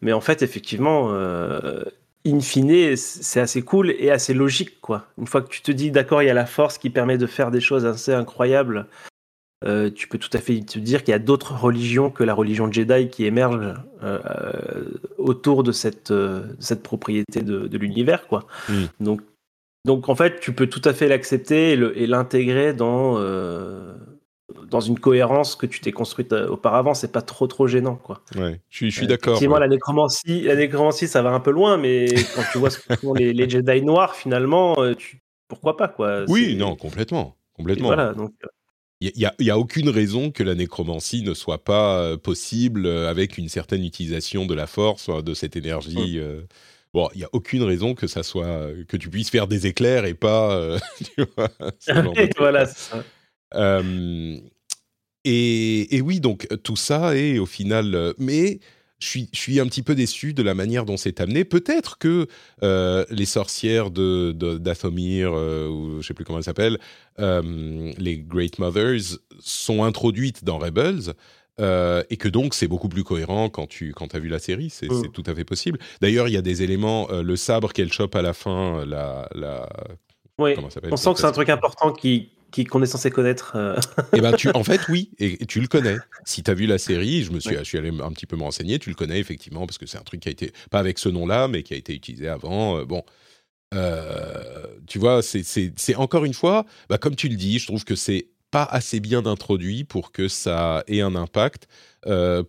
[0.00, 1.08] Mais en fait, effectivement.
[1.12, 1.82] Euh,
[2.28, 5.06] in fine, c'est assez cool et assez logique, quoi.
[5.16, 7.26] Une fois que tu te dis, d'accord, il y a la force qui permet de
[7.28, 8.88] faire des choses assez incroyables
[9.64, 12.34] euh, tu peux tout à fait te dire qu'il y a d'autres religions que la
[12.34, 14.20] religion Jedi qui émergent euh,
[15.16, 18.46] autour de cette, euh, cette propriété de, l'univers, quoi.
[18.68, 18.84] Hmm.
[19.00, 19.22] Donc,
[19.86, 23.18] donc en fait, tu peux tout à fait l'accepter et l'intégrer dans
[24.70, 26.92] dans une cohérence que tu t'es construite auparavant.
[26.92, 28.22] C'est pas trop trop gênant, quoi.
[28.36, 29.34] Ouais, je suis, d'accord.
[29.34, 32.78] Effectivement, la nécromancie, la nécromancie, ça va un peu loin, mais quand tu vois ce
[32.78, 35.22] que font les, les Jedi noirs, finalement, tu...
[35.48, 36.24] pourquoi pas, quoi.
[36.28, 37.88] Oui, non, complètement, complètement.
[37.88, 38.32] voilà, donc.
[39.00, 43.36] Il n'y a, aucune raison que la nécromancie ne soit pas euh, possible euh, avec
[43.36, 46.16] une certaine utilisation de la force, de cette énergie.
[46.16, 46.22] Mmh.
[46.22, 46.42] Euh.
[46.96, 50.04] Bon, il n'y a aucune raison que ça soit que tu puisses faire des éclairs
[50.04, 50.78] et pas.
[52.38, 52.66] voilà.
[52.66, 53.02] Ça.
[55.24, 58.14] et, et, oui, donc tout ça est au final.
[58.18, 58.60] mais
[58.98, 61.44] je suis, un petit peu déçu de la manière dont c'est amené.
[61.44, 62.26] Peut-être que
[62.62, 66.78] euh, les sorcières de, d'Athomir, euh, ou je sais plus comment elles s'appellent,
[67.18, 71.12] euh, les Great Mothers, sont introduites dans Rebels.
[71.58, 74.90] Et que donc c'est beaucoup plus cohérent quand tu quand as vu la série, c'est,
[74.90, 75.10] mm.
[75.12, 75.78] tout à fait possible.
[76.00, 79.68] D'ailleurs, il y a des éléments, le sabre qu'elle chope à la fin, la, la
[80.38, 80.54] oui,
[80.90, 82.30] on sent que c'est un truc important qui,
[82.68, 83.52] qu'on est censé connaître.
[83.56, 83.76] Euh.
[84.12, 85.96] Eh ben, tu, en fait, oui, et, tu le connais.
[86.24, 88.36] Si tu as vu la série, je me suis, je suis allé un petit peu
[88.36, 90.78] me renseigner, tu le connais effectivement, parce que c'est un truc qui a été, pas
[90.78, 92.78] avec ce nom-là, mais qui a été utilisé avant.
[92.78, 93.02] Euh, bon,
[93.74, 97.94] euh, tu vois, c'est encore une fois, bah, comme tu le dis, je trouve que
[97.94, 101.68] c'est pas assez bien introduit pour que ça ait un impact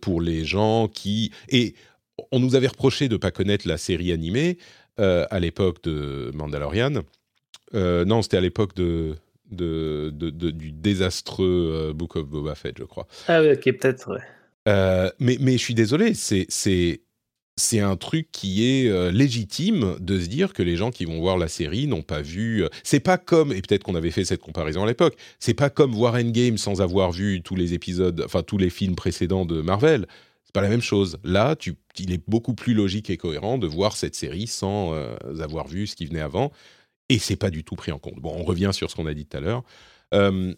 [0.00, 1.32] pour les gens qui.
[1.48, 1.74] Et
[2.30, 4.58] on nous avait reproché de pas connaître la série animée
[4.96, 7.02] à l'époque de Mandalorian.
[7.72, 9.16] non, c'était à l'époque de
[9.50, 13.06] de, du désastreux euh, Book of Boba Fett, je crois.
[13.28, 14.20] Ah oui, ok, peut-être, ouais.
[14.68, 17.00] Euh, mais, mais je suis désolé, c'est,
[17.58, 21.20] c'est, un truc qui est euh, légitime de se dire que les gens qui vont
[21.20, 22.64] voir la série n'ont pas vu.
[22.82, 25.92] c'est pas comme, et peut-être qu'on avait fait cette comparaison à l'époque, c'est pas comme
[25.92, 30.06] voir Endgame sans avoir vu tous les épisodes, enfin tous les films précédents de Marvel.
[30.44, 31.18] C'est pas la même chose.
[31.24, 31.56] Là,
[31.98, 34.94] il est beaucoup plus logique et cohérent de voir cette série sans
[35.40, 36.52] avoir vu ce qui venait avant
[37.08, 38.16] et c'est pas du tout pris en compte.
[38.16, 39.62] Bon, on revient sur ce qu'on a dit tout à l'heure.
[40.14, 40.54] Euh,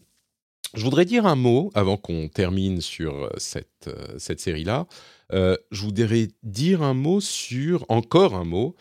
[0.74, 4.86] je voudrais dire un mot avant qu'on termine sur euh, cette, euh, cette série-là.
[5.32, 8.76] Je voudrais dire un mot sur, encore un mot,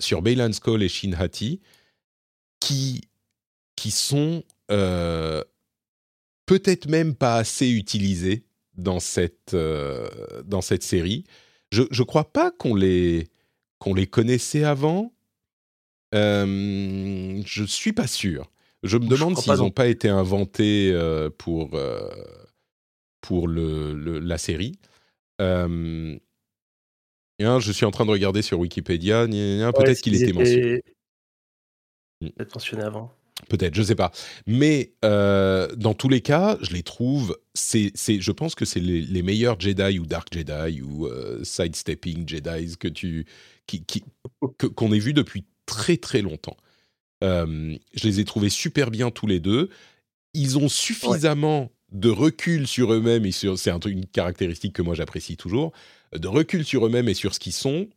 [0.00, 1.60] sur Baylan Skoll et Shin Hati,
[2.60, 3.02] qui,
[3.76, 4.42] qui sont
[6.46, 8.44] peut-être même pas assez utilisés
[8.76, 9.54] dans cette,
[10.44, 11.24] dans cette série.
[11.70, 13.28] Je ne crois pas qu'on les,
[13.78, 15.12] qu'on les connaissait avant
[16.14, 18.50] euh, je suis pas sûr.
[18.82, 22.08] Je me demande s'ils n'ont pas été inventés euh, pour, euh,
[23.20, 24.78] pour le, la série.
[27.38, 29.26] Je suis en train de regarder sur Wikipédia.
[29.26, 30.82] Peut-être qu'il était mentionné.
[32.20, 32.28] Hmm.
[32.30, 33.12] Peut-être mentionné avant.
[33.48, 34.12] Peut-être, je sais pas.
[34.46, 37.38] Mais dans tous les cas, je les trouve.
[37.54, 41.08] C'est, je pense que c'est les, meilleurs Jedi ou Dark Jedi ou
[41.42, 43.26] sidestepping Jedi que tu,
[43.66, 43.84] qui,
[44.74, 46.56] qu'on ait vu depuis très très longtemps.
[47.22, 49.68] Euh, je les ai trouvés super bien tous les deux.
[50.34, 55.36] Ils ont suffisamment de recul sur eux-mêmes et c'est un une caractéristique que moi j'apprécie
[55.36, 55.72] toujours
[56.12, 57.88] de recul sur eux-mêmes et sur ce qu'ils sont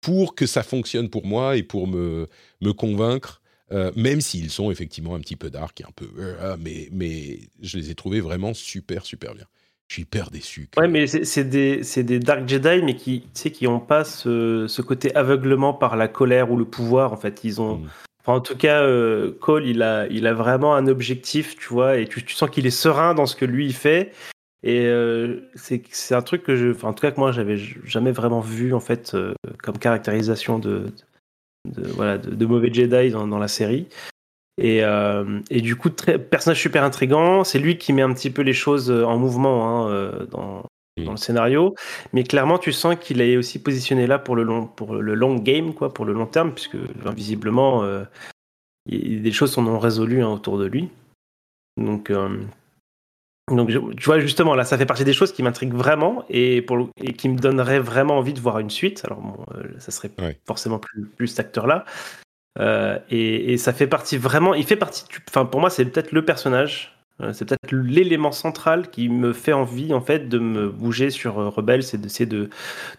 [0.00, 2.28] pour que ça fonctionne pour moi et pour me
[2.60, 3.40] me convaincre
[3.72, 7.40] euh, même s'ils sont effectivement un petit peu dark et un peu euh, mais mais
[7.62, 9.46] je les ai trouvés vraiment super super bien
[9.88, 10.68] je suis hyper déçu.
[10.76, 14.82] Ouais, mais c'est des, des, Dark Jedi, mais qui sais, qui n'ont pas ce, ce,
[14.82, 17.12] côté aveuglement par la colère ou le pouvoir.
[17.12, 17.82] En fait, ils ont.
[18.26, 22.06] En tout cas, euh, Cole, il a, il a vraiment un objectif, tu vois, et
[22.06, 24.12] tu, sens qu'il est serein dans ce que lui il fait.
[24.62, 26.72] Et euh, c'est un truc que je.
[26.72, 30.58] Enfin, en tout cas, que moi, j'avais jamais vraiment vu, en fait, euh, comme caractérisation
[30.58, 30.86] de,
[31.64, 33.86] voilà, de, mauvais Jedi dans, la série.
[34.58, 37.44] Et, euh, et, du coup, personnage super intrigant.
[37.44, 40.64] C'est lui qui met un petit peu les choses en mouvement hein, dans,
[41.04, 41.74] dans le scénario,
[42.12, 45.36] mais clairement tu sens qu'il est aussi positionné là pour le long, pour le long
[45.36, 46.76] game, quoi, pour le long terme, puisque
[47.14, 48.04] visiblement euh,
[48.86, 50.88] des choses sont non résolues hein, autour de lui.
[51.76, 52.38] Donc, euh,
[53.50, 56.88] donc tu vois justement là, ça fait partie des choses qui m'intriguent vraiment et, pour
[57.02, 59.04] et qui me donneraient vraiment envie de voir une suite.
[59.04, 60.10] Alors bon, euh, ça serait
[60.46, 61.84] forcément plus, plus cet acteur-là.
[63.10, 66.24] Et, et, ça fait partie vraiment, il fait partie, enfin pour moi c'est peut-être le
[66.24, 66.95] personnage
[67.32, 71.48] c'est peut-être l'élément central qui me fait envie en fait de me bouger sur euh,
[71.48, 72.50] Rebels et d'essayer de,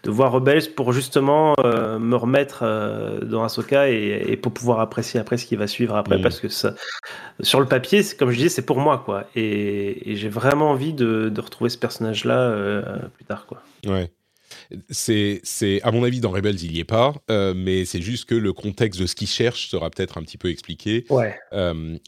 [0.02, 2.64] de voir Rebels pour justement euh, me remettre
[3.24, 6.48] dans Ahsoka et, et, pour pouvoir apprécier après ce qui va suivre après parce que
[6.48, 6.74] ça,
[7.40, 11.28] sur le papier, comme je disais, c'est pour moi quoi et, j'ai vraiment envie de,
[11.28, 12.52] de retrouver ce personnage là
[13.14, 13.62] plus tard quoi.
[13.86, 14.10] Ouais.
[14.90, 18.34] C'est, c'est, à mon avis, dans Rebels, il n'y est pas, mais c'est juste que
[18.34, 21.04] le contexte de ce qu'il cherche sera peut-être un petit peu expliqué.
[21.10, 21.38] Ouais.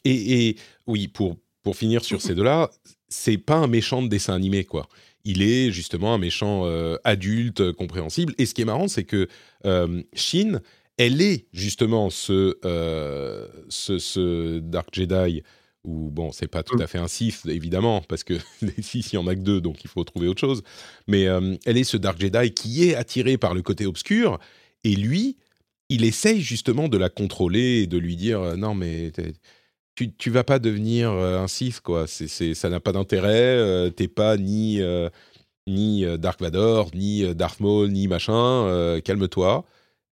[0.05, 2.71] et, et, oui, pour, pour finir sur ces deux-là,
[3.09, 4.89] c'est pas un méchant de dessin animé, quoi.
[5.25, 8.35] Il est justement un méchant euh, adulte, compréhensible.
[8.39, 9.29] Et ce qui est marrant, c'est que
[9.67, 10.61] euh, Shin,
[10.97, 15.43] elle est justement euh, ce, Dark Jedi,
[15.85, 19.17] ou bon, c'est pas tout à fait un Sith, évidemment, parce que les Sith, il
[19.17, 20.63] y en a que deux, donc il faut trouver autre chose.
[21.07, 24.39] Mais elle est ce Dark Jedi qui est attiré par le côté obscur,
[24.85, 25.37] et lui,
[25.91, 29.13] il essaye justement de la contrôler et de lui dire non, mais
[29.95, 32.07] tu, tu vas pas devenir euh, un Sith, quoi.
[32.07, 33.57] C'est, ça n'a pas d'intérêt.
[33.59, 35.09] Euh, t'es pas ni, euh,
[35.67, 39.01] ni Dark Vador, ni Darth Maul, ni machin.
[39.05, 39.65] calme-toi.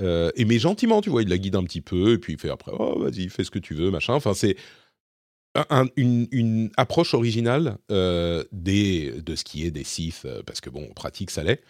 [0.02, 2.50] et mais gentiment, tu vois, il la guide un petit peu, et puis il fait
[2.50, 4.14] après, oh, vas-y, fais ce que tu veux, machin.
[4.14, 4.56] Enfin, c'est
[5.98, 7.78] une, approche originale
[8.52, 11.62] des, de ce qui est des Sith, parce que bon, pratique, ça l'est.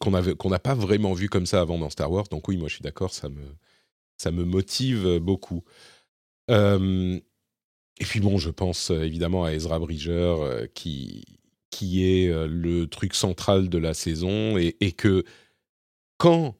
[0.00, 2.28] qu'on n'a pas vraiment vu comme ça avant dans Star Wars.
[2.30, 3.42] Donc oui, moi je suis d'accord, ça me
[4.20, 5.64] ça me motive beaucoup.
[6.48, 7.20] et
[8.00, 11.24] puis bon, je pense évidemment à Ezra Bridger, qui,
[11.70, 15.24] qui est le truc central de la saison, et, que
[16.18, 16.54] quand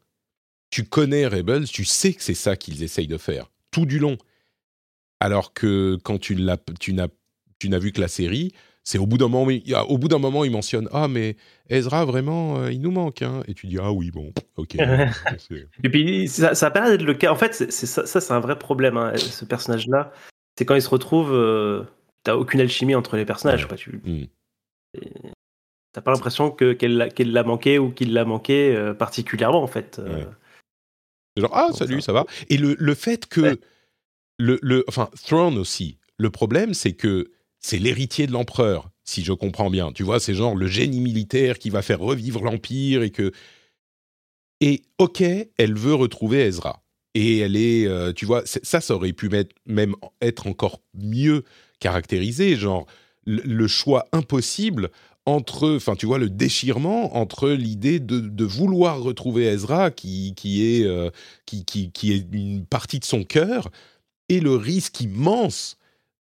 [0.71, 4.17] tu connais Rebels, tu sais que c'est ça qu'ils essayent de faire, tout du long.
[5.21, 8.55] Alors que quand tu n'as vu que la série,
[8.91, 9.53] c'est au bout d'un moment,
[9.89, 11.37] au bout d'un moment, il mentionne ah mais
[11.69, 13.45] Ezra vraiment, euh, il nous manque, hein.
[13.47, 14.75] et tu dis ah oui bon, ok.
[15.85, 17.31] et puis ça, ça paraît d'être le cas.
[17.31, 18.97] En fait, c'est, ça, c'est un vrai problème.
[18.97, 20.13] Hein, ce personnage-là,
[20.59, 21.85] c'est quand il se retrouve, euh,
[22.25, 23.69] t'as aucune alchimie entre les personnages.
[23.69, 24.01] Quoi, tu
[25.93, 30.03] t'as pas l'impression que qu'elle, l'a manqué ou qu'il l'a manqué euh, particulièrement en fait.
[31.37, 32.27] Genre ah salut, ça, va.
[32.49, 33.61] Et le, le fait que
[34.37, 35.99] le, le enfin Throne aussi.
[36.17, 39.93] Le problème, c'est que c'est l'héritier de l'empereur, si je comprends bien.
[39.93, 43.33] Tu vois, c'est genre le génie militaire qui va faire revivre l'empire et que.
[44.63, 45.23] Et ok,
[45.57, 46.83] elle veut retrouver Ezra.
[47.15, 49.31] Et elle est, euh, tu vois, ça, ça aurait pu
[49.67, 51.45] même être encore mieux
[51.81, 52.87] caractérisé, genre
[53.27, 54.91] le, choix impossible
[55.27, 60.85] entre, enfin, tu vois, le déchirement entre l'idée de, vouloir retrouver Ezra, qui, qui, est,
[60.85, 61.11] euh,
[61.47, 63.71] qui, qui, qui, est une partie de son cœur,
[64.29, 65.77] et le risque immense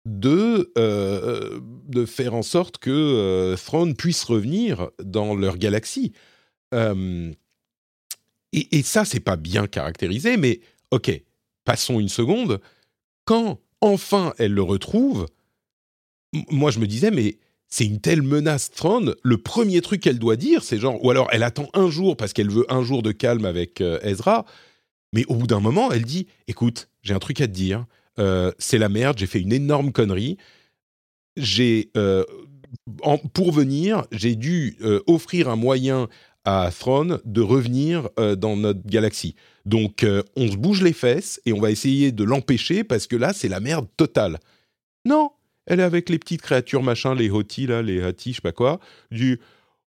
[0.08, 6.14] de, euh, de faire en sorte que euh, Throne puisse revenir dans leur galaxie.
[6.74, 7.32] Euh,
[8.54, 11.12] et, et, ça, c'est pas bien caractérisé, mais ok,
[11.66, 12.62] passons une seconde.
[13.26, 15.28] Quand enfin elle le retrouve,
[16.50, 20.38] moi je me disais, mais c'est une telle menace Throne, le premier truc qu'elle doit
[20.38, 23.12] dire, c'est genre, ou alors elle attend un jour parce qu'elle veut un jour de
[23.12, 24.46] calme avec Ezra,
[25.12, 27.86] mais au bout d'un moment, elle dit, écoute, j'ai un truc à te dire,
[28.20, 30.38] euh, c'est la merde, j'ai fait une énorme connerie.
[31.36, 32.24] J'ai, euh,
[33.34, 36.08] pour venir, j'ai dû euh, offrir un moyen
[36.46, 39.36] à Throne de revenir dans notre galaxie.
[39.66, 40.06] Donc,
[40.38, 43.50] on se bouge les fesses et on va essayer de l'empêcher parce que là, c'est
[43.50, 44.40] la merde totale.
[45.04, 45.32] Non,
[45.66, 48.54] elle est avec les petites créatures machin, les Hoti, là, les Hati, je sais pas
[48.54, 48.80] quoi,
[49.12, 49.42] du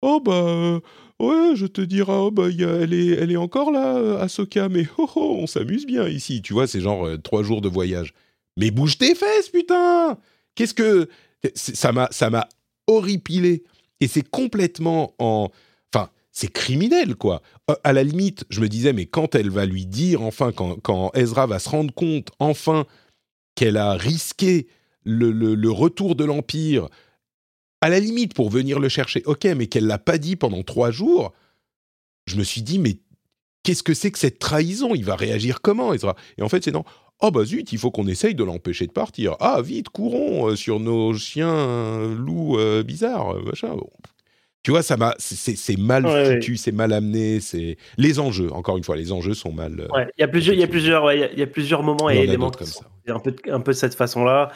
[0.02, 0.80] Oh bah,
[1.19, 5.10] Ouais, je te dirai, oh, bah, elle, est, elle est encore là, Ahsoka, mais oh,
[5.15, 6.41] oh, on s'amuse bien ici.
[6.41, 8.13] Tu vois, c'est genre euh, trois jours de voyage.
[8.58, 10.17] Mais bouge tes fesses, putain
[10.56, 11.10] Qu'est-ce que.
[11.54, 12.49] Ça m'a, ça
[12.88, 13.63] horripilé.
[14.01, 15.49] Et c'est complètement en.
[15.93, 17.41] Enfin, c'est criminel, quoi.
[17.84, 21.45] À la limite, je me disais, mais quand elle va lui dire, enfin, quand, Ezra
[21.47, 22.86] va se rendre compte, enfin,
[23.56, 24.67] qu'elle a risqué
[25.04, 26.89] le retour de l'Empire
[27.86, 30.89] à la limite, pour venir le chercher, ok, mais qu'elle l'a pas dit pendant trois
[30.89, 31.34] jours,
[32.26, 32.98] je me suis dit, mais
[33.62, 34.95] qu'est-ce que c'est que cette trahison?
[34.95, 36.84] Il va réagir comment, Ezra Et en fait, c'est non.
[37.22, 39.36] Oh bah zut, il faut qu'on essaye de l'empêcher de partir.
[39.39, 43.76] Ah, vite, courons euh, sur nos chiens euh, loups euh, bizarres, machin.
[44.64, 48.51] Tu vois, ça m'a, c'est mal foutu, c'est mal amené, c'est les enjeux.
[48.51, 49.88] Encore une fois, les enjeux sont mal.
[50.18, 52.49] il y a plusieurs, il y a plusieurs, il y, a plusieurs moments et éléments
[52.49, 52.86] comme ça.
[53.07, 54.51] Un peu, un peu de cette façon-là.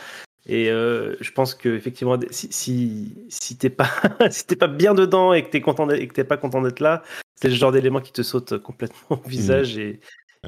[0.52, 3.90] Et je pense que effectivement, si si, si t'es pas
[4.32, 6.80] si t'es pas bien dedans et que t'es content et que t'es pas content d'être
[6.80, 7.04] là,
[7.36, 9.82] c'est le genre d'élément qui te saute complètement au visage mmh.
[9.82, 10.00] et,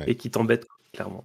[0.08, 1.24] et qui t'embête clairement.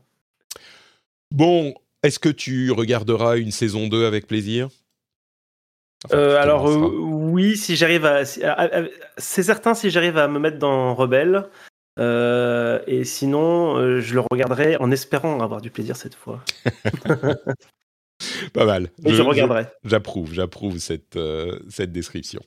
[1.30, 4.68] Bon, est-ce que tu regarderas une saison 2 avec plaisir?
[6.12, 8.24] Euh, alors euh, oui, si j'arrive à,
[9.16, 11.48] c'est certain si j'arrive à me mettre dans Rebelle.
[11.98, 16.44] Euh, et sinon, je le regarderai en espérant avoir du plaisir cette fois.
[18.52, 18.90] Pas mal.
[19.04, 19.66] je, regarderai.
[19.84, 21.18] J'approuve, j'approuve cette,
[21.68, 22.42] cette description.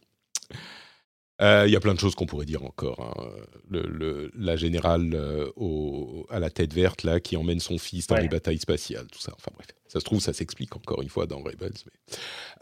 [1.42, 3.00] Euh, il y a plein de choses qu'on pourrait dire encore.
[3.00, 3.32] Hein.
[3.70, 8.18] Le, la générale euh, au, à la tête verte là qui emmène son fils dans
[8.18, 9.32] les batailles spatiales, tout ça.
[9.36, 11.72] Enfin bref, ça se trouve, ça s'explique encore une fois dans Rebels.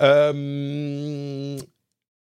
[0.01, 1.58] Euh,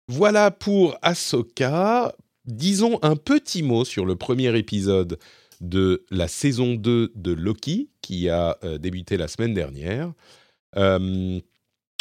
[0.07, 2.13] voilà pour Ahsoka.
[2.45, 5.19] Disons un petit mot sur le premier épisode
[5.61, 10.11] de la saison 2 de Loki qui a débuté la semaine dernière.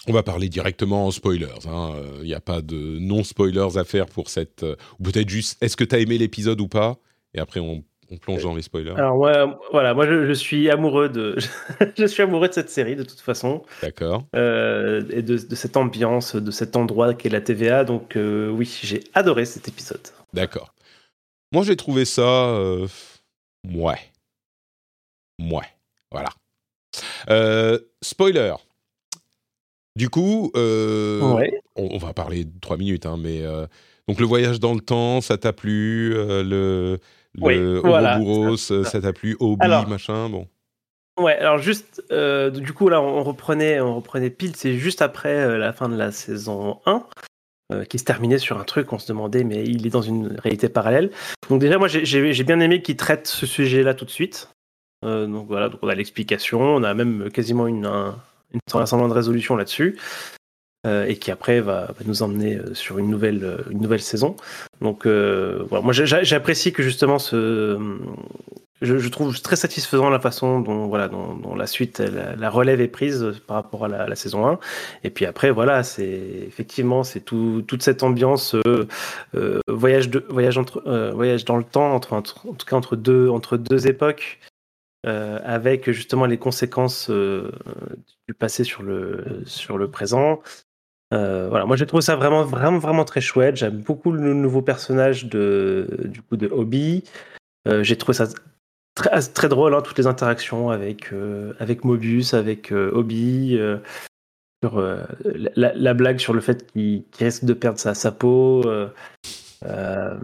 [0.09, 1.47] On va parler directement en spoilers.
[1.65, 1.95] Il hein.
[2.23, 4.63] n'y euh, a pas de non-spoilers à faire pour cette.
[4.63, 6.97] Euh, ou peut-être juste, est-ce que tu as aimé l'épisode ou pas?
[7.35, 7.85] Et après, on,
[8.23, 8.95] plonge dans les spoilers.
[8.97, 9.17] Alors,
[9.71, 11.37] voilà, moi, je, suis amoureux de.
[11.99, 13.63] je suis amoureux de cette série, de toute façon.
[13.83, 14.25] D'accord.
[14.35, 17.85] Euh, et de, cette ambiance, de cet endroit qu'est la TVA.
[17.85, 20.01] Donc, oui, j'ai adoré cet épisode.
[20.33, 20.75] D'accord.
[21.53, 22.53] Moi, j'ai trouvé ça.
[23.65, 24.01] Ouais.
[25.39, 25.69] Ouais.
[26.11, 26.31] Voilà.
[28.03, 28.55] Spoiler.
[29.97, 31.21] Du coup, euh,
[31.77, 33.67] on, va parler de trois minutes, hein, mais euh,
[34.07, 37.01] donc le voyage dans le temps, ça t'a plu euh, Le,
[37.35, 40.47] le ça t'a plu Obi, machin, bon.
[41.19, 45.73] Ouais, alors juste, du coup là, on reprenait, on reprenait pile, c'est juste après la
[45.73, 47.85] fin de la saison 1.
[47.85, 50.69] qui se terminait sur un truc, on se demandait, mais il est dans une réalité
[50.69, 51.11] parallèle.
[51.51, 54.49] Donc déjà, moi, j'ai bien aimé qu'il traite ce sujet-là tout de suite.
[55.03, 59.57] Donc voilà, donc on a l'explication, on a même quasiment une, une, un de résolution
[59.57, 59.99] là-dessus.
[60.87, 64.35] Euh, et qui après va, nous emmener euh, sur une nouvelle, euh, une nouvelle saison.
[64.81, 67.79] Donc voilà, moi j'apprécie que justement ce,
[68.81, 73.43] je, trouve très satisfaisant la façon dont voilà dont, la suite la, relève est prise
[73.47, 74.59] par rapport à la, saison 1
[75.05, 78.57] et puis après voilà c'est effectivement c'est tout, toute cette ambiance
[79.69, 83.59] voyage de voyage entre voyage dans le temps entre, en tout cas entre deux entre
[83.59, 84.39] deux époques
[85.07, 87.51] euh, avec justement les conséquences euh,
[88.29, 90.43] du passé sur le, sur le présent.
[91.15, 93.57] Euh, voilà, moi j'ai trouvé ça vraiment, vraiment, vraiment très chouette.
[93.57, 97.05] J'aime beaucoup le nouveau personnage de, du coup, de Hobby.
[97.67, 98.29] j'ai trouvé ça
[98.95, 101.13] très, très drôle, hein, toutes les interactions avec,
[101.59, 103.59] avec Mobius, avec Hobby.
[104.63, 104.99] sur
[105.57, 108.63] la, blague sur le fait qu'il risque de perdre sa, sa peau.
[109.65, 110.17] Euh,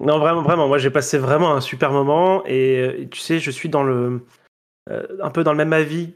[0.00, 0.68] non, vraiment, vraiment.
[0.68, 4.20] Moi, j'ai passé vraiment un super moment et, euh, tu sais, je suis dans le
[4.90, 6.14] euh, un peu dans le même avis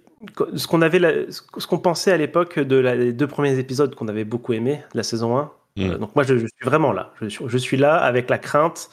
[0.57, 4.09] ce qu'on avait, ce qu'on pensait à l'époque de la, les deux premiers épisodes qu'on
[4.09, 5.53] avait beaucoup aimé, la saison 1.
[5.77, 5.99] Mm.
[5.99, 7.13] donc moi, je, suis vraiment là.
[7.21, 8.91] Je suis, je suis, là avec la crainte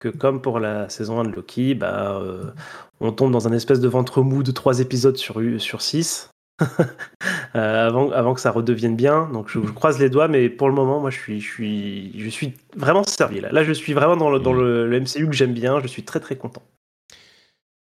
[0.00, 2.20] que, comme pour la saison 1 de Loki, bah,
[3.00, 6.30] on tombe dans un espèce de ventre mou de trois épisodes sur, sur 6.
[7.56, 9.30] Euh, avant, que ça redevienne bien.
[9.32, 13.64] Donc je, croise les doigts, mais pour le moment, moi, je suis, vraiment servi là.
[13.64, 15.80] Je suis vraiment dans le, MCU que j'aime bien.
[15.80, 16.62] Je suis très très content.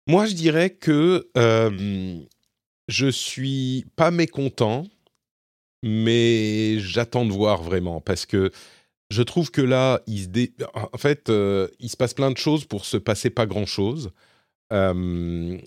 [0.06, 2.18] Moi, je dirais que euh,
[2.88, 4.86] je suis pas mécontent,
[5.82, 8.50] mais j'attends de voir vraiment parce que
[9.11, 10.00] je trouve que là,
[10.72, 14.11] en fait, euh, il se passe plein de choses pour se passer pas grand chose.
[14.72, 15.58] Euh,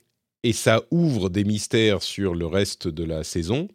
[0.43, 3.67] et ça ouvre des mystères sur le reste de la saison.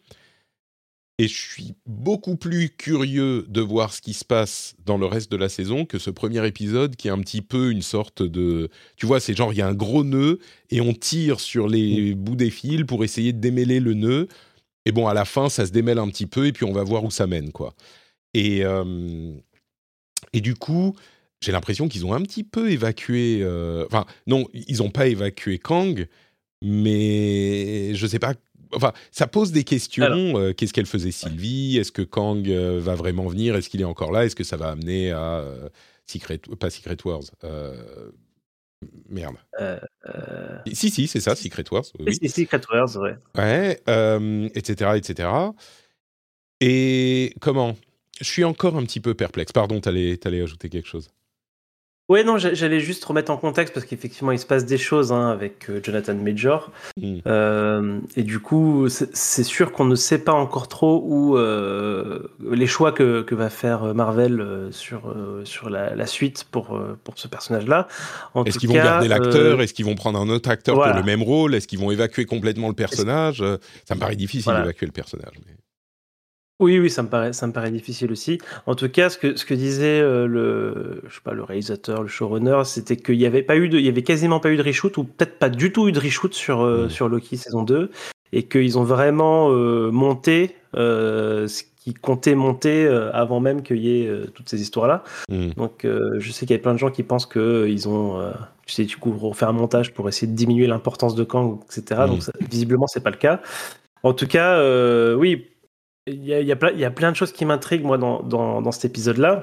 [1.21, 5.29] Et je suis beaucoup plus curieux de voir ce qui se passe dans le reste
[5.29, 8.69] de la saison que ce premier épisode qui est un petit peu une sorte de...
[8.95, 10.39] Tu vois, c'est genre, il y a un gros nœud
[10.69, 14.29] et on tire sur les bouts des fils pour essayer de démêler le nœud.
[14.85, 16.85] Et bon, à la fin, ça se démêle un petit peu et puis on va
[16.85, 17.75] voir où ça mène, quoi.
[18.33, 19.33] Et, euh,
[20.31, 20.95] et du coup,
[21.41, 23.39] j'ai l'impression qu'ils ont un petit peu évacué...
[23.41, 26.07] Euh, enfin, non, ils n'ont pas évacué Kang,
[26.61, 28.33] mais je sais pas.
[28.73, 30.37] Enfin, ça pose des questions.
[30.37, 31.77] Euh, qu'est-ce qu'elle faisait Sylvie?
[31.77, 33.55] Est-ce que Kang euh, va vraiment venir?
[33.55, 34.25] Est-ce qu'il est encore là?
[34.25, 35.69] Est-ce que ça va amener à euh,
[36.05, 37.23] Secret, pas Secret Wars
[39.09, 39.35] Merde.
[40.71, 41.83] Si, si, c'est ça, Secret Wars.
[41.99, 42.29] Oui.
[42.29, 43.17] Secret Wars, ouais.
[43.35, 45.29] Ouais, etc., etc.
[46.61, 47.75] Et comment?
[48.21, 49.51] Je suis encore un petit peu perplexe.
[49.51, 51.09] Pardon, t'allais allais ajouter quelque chose
[52.09, 55.29] Ouais, non, j'allais juste remettre en contexte parce qu'effectivement, il se passe des choses hein,
[55.29, 56.71] avec euh, Jonathan Major.
[56.97, 57.19] Mm.
[57.27, 62.65] Euh, et du coup, c'est sûr qu'on ne sait pas encore trop où, euh, les
[62.65, 67.87] choix que, que, va faire Marvel sur, sur la, suite pour, pour ce personnage-là.
[68.45, 69.61] Est-ce qu'ils vont garder l'acteur?
[69.61, 71.53] Est-ce qu'ils vont prendre un autre acteur pour le même rôle?
[71.53, 73.43] Est-ce qu'ils vont évacuer complètement le personnage?
[73.85, 75.35] Ça me paraît difficile d'évacuer le personnage.
[76.59, 78.37] Oui, oui, ça me paraît, ça me paraît difficile aussi.
[78.65, 82.09] En tout cas, ce que, ce que disait le, je sais pas, le réalisateur, le
[82.09, 84.63] showrunner, c'était qu'il y avait pas eu de, il y avait quasiment pas eu de
[84.63, 86.89] reshoot ou peut-être pas du tout eu de reshoot sur mmh.
[86.89, 87.89] sur Loki saison 2
[88.33, 93.77] et qu'ils ont vraiment euh, monté euh, ce qui comptait monter euh, avant même qu'il
[93.77, 95.03] y ait toutes ces histoires-là.
[95.29, 95.51] Mm.
[95.55, 98.21] Donc je sais qu'il y a plein de gens qui pensent qu'ils ont,
[98.65, 102.01] tu sais, du coup, refait un montage pour essayer de diminuer l'importance de Kang, etc.
[102.03, 102.07] Mm.
[102.09, 103.41] Donc ça, visiblement, c'est pas le cas.
[104.03, 104.61] En tout cas,
[105.15, 105.47] oui,
[106.11, 109.41] il y a, plein, de choses qui m'intriguent, moi, dans, cet épisode-là.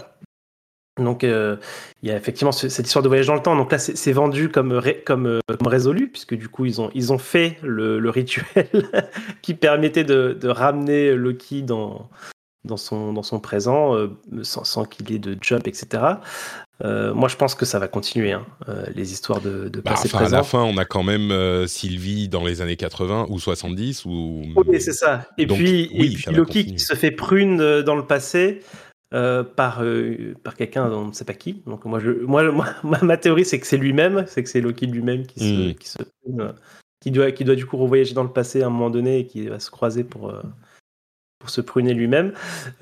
[0.99, 1.57] Donc, euh,
[2.03, 3.55] il y a effectivement cette histoire de voyage dans le temps.
[3.55, 7.59] Donc là, c'est vendu comme, comme, résolu, puisque du coup, ils ont, ils ont fait
[7.62, 8.69] le, rituel
[9.43, 12.09] qui permettait de, ramener Loki dans,
[12.77, 14.09] son, présent, euh,
[14.43, 16.03] sans, sans qu'il ait de job, etc.
[16.85, 19.93] Euh, moi, je pense que ça va continuer, hein, euh, les histoires de, de bah,
[19.93, 23.27] passé enfin, À la fin, on a quand même euh, Sylvie dans les années 80
[23.31, 24.05] ou 70.
[24.05, 24.43] Ou...
[24.57, 25.27] Oui, c'est ça.
[25.39, 26.77] Et Donc, puis, oui, et ça puis va Loki continuer.
[26.77, 28.61] qui se fait prune dans le passé.
[29.11, 29.83] Par,
[30.45, 31.62] par quelqu'un, on ne sait pas qui.
[31.66, 32.43] Donc moi, je, moi,
[32.83, 35.74] moi ma théorie, c'est que c'est lui-même, c'est que c'est Loki lui-même qui se, Mm.
[35.77, 36.53] qui se prune,
[37.01, 39.27] qui doit, qui doit du coup revoyager dans le passé à un moment donné et
[39.27, 40.35] qui va se croiser pour,
[41.47, 42.33] pour se pruner lui-même.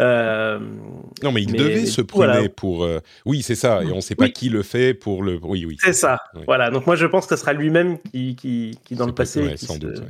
[0.00, 0.58] Euh,
[1.22, 2.32] Non, mais il Mais- devait mais se voilà.
[2.34, 2.84] pruner pour.
[2.84, 3.82] euh, Oui, c'est ça.
[3.84, 4.32] Et on ne sait pas Oui.
[4.32, 5.38] qui le fait pour le.
[5.42, 5.76] Oui, oui.
[5.80, 6.18] c'est ça.
[6.34, 6.42] Oui.
[6.46, 6.70] Voilà.
[6.70, 9.42] Donc moi, je pense que ce sera lui-même qui, qui, qui dans le passé.
[9.42, 9.98] ouais, qui sans se- doute.
[9.98, 10.06] ouais.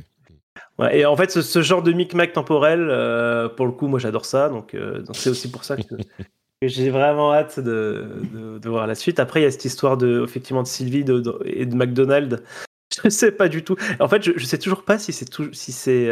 [0.79, 3.99] Ouais, et en fait, ce, ce genre de micmac temporel, euh, pour le coup, moi,
[3.99, 4.47] j'adore ça.
[4.49, 4.75] Donc,
[5.13, 5.83] c'est aussi pour ça que,
[6.61, 9.19] que j'ai vraiment hâte de, de, de voir la suite.
[9.19, 12.41] Après, il y a cette histoire de, effectivement, de Sylvie de, et de McDonald's.
[13.03, 13.75] Je sais pas du tout.
[13.99, 16.09] En fait, je, je sais toujours pas si c'est si c'est,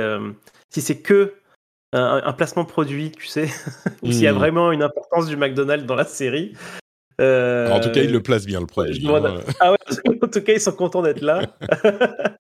[0.70, 1.34] si c'est que
[1.94, 3.50] un, un placement produit, tu sais,
[4.04, 4.38] ou s'il y a Hmm.
[4.38, 6.54] vraiment une importance du McDonald's dans la série.
[7.22, 9.08] Euh, En tout cas, il le place bien, le produit.
[9.08, 9.36] hein.
[9.60, 9.78] ah ouais,
[10.24, 11.41] en tout cas, ils sont contents d'être là.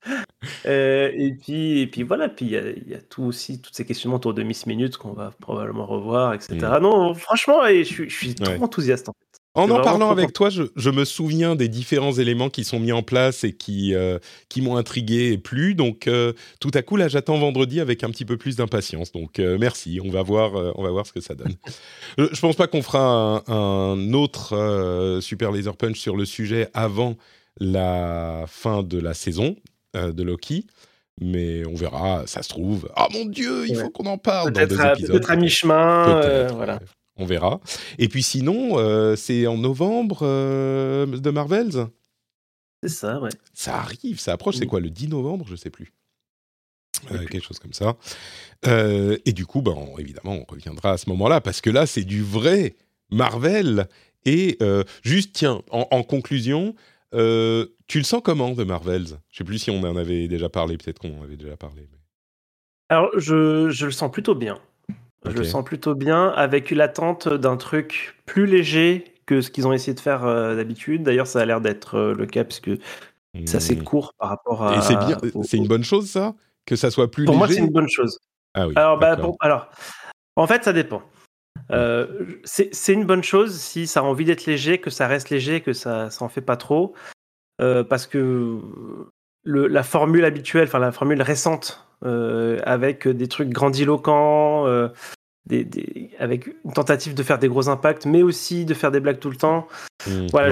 [0.65, 3.61] Euh, et puis, et puis voilà, puis il y a, il y a tout aussi
[3.61, 6.57] toutes ces questions autour de Miss Minutes qu'on va probablement revoir, etc.
[6.81, 9.07] Non, franchement, je, suis- trop enthousiaste.
[9.09, 9.32] En fait.
[9.55, 12.91] En en parlant avec toi, je, je me souviens des différents éléments qui sont mis
[12.91, 14.17] en place et qui, euh,
[14.49, 15.75] qui m'ont intrigué et plu.
[15.75, 19.11] Donc, euh, tout à coup, là, j'attends vendredi avec un petit peu plus d'impatience.
[19.11, 19.99] Donc, euh, merci.
[20.03, 21.53] On va voir, euh, on va voir ce que ça donne.
[22.17, 26.69] Je pense pas qu'on fera un, un autre euh, Super Laser Punch sur le sujet
[26.73, 27.15] avant
[27.59, 29.55] la fin de la saison
[29.95, 30.65] euh, de Loki.
[31.21, 32.89] Mais on verra, ça se trouve.
[32.95, 33.83] Ah mon Dieu, il Ouais.
[33.83, 35.11] faut qu'on en parle dans Peut-être deux à, épisodes.
[35.11, 36.21] peut-être à mi-chemin.
[36.23, 36.79] euh, voilà.
[37.17, 37.59] On verra.
[37.99, 41.87] Et puis sinon, euh, c'est en novembre euh, de Marvels?
[42.81, 43.29] C'est ça, ouais.
[43.53, 44.55] Ça arrive, ça approche.
[44.57, 45.45] C'est quoi, le 10 novembre?
[45.47, 45.93] Je sais plus.
[47.11, 47.95] Euh, quelque chose comme ça.
[48.65, 52.03] Et du coup, ben, on- évidemment, on reviendra à ce moment-là, parce que là, c'est
[52.03, 52.75] du vrai
[53.09, 53.87] Marvel.
[54.25, 54.57] Et
[55.03, 56.75] juste, tiens, en, en conclusion,
[57.11, 57.17] tu
[57.99, 59.19] le sens comment de Marvels?
[59.29, 61.87] Je sais plus si on en avait déjà parlé, peut-être qu'on en avait déjà parlé.
[61.91, 61.97] mais-
[62.89, 64.59] Alors, je, je le sens plutôt bien.
[65.25, 69.73] Je le sens plutôt bien, avec l'attente d'un truc plus léger que ce qu'ils ont
[69.73, 71.03] essayé de faire euh, d'habitude.
[71.03, 72.71] D'ailleurs, ça a l'air d'être euh, le cas, puisque
[73.45, 73.83] c'est assez Hmm.
[73.83, 74.77] court par rapport à.
[74.77, 76.35] Et c'est bien, au- c'est une bonne chose, ça?
[76.65, 78.19] Que ça soit plus Pour moi, léger c'est une bonne chose.
[78.53, 78.73] Ah oui.
[78.75, 79.69] Alors, bah, pour- alors,
[80.35, 81.01] en fait, ça dépend.
[81.71, 85.29] Euh, c'est c'est une bonne chose si ça a envie d'être léger, que ça reste
[85.29, 86.93] léger, que ça, ça en fait pas trop.
[87.59, 88.59] Parce que
[89.45, 94.89] le, la formule habituelle, enfin la formule récente, avec des trucs grandiloquents, euh,
[95.45, 98.99] des, des- avec une tentative de faire des gros impacts, mais aussi de faire des
[99.01, 99.67] blagues tout le temps.
[100.31, 100.49] Voilà,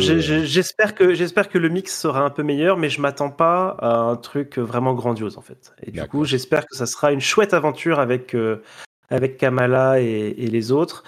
[0.00, 3.00] je- je euh, j'espère que j'espère que le mix sera un peu meilleur, mais je
[3.00, 5.72] m'attends pas à un truc vraiment grandiose en fait.
[5.82, 8.62] Et du coup, j'espère que ça sera une chouette aventure avec euh,
[9.10, 11.02] avec Kamala et, et les autres.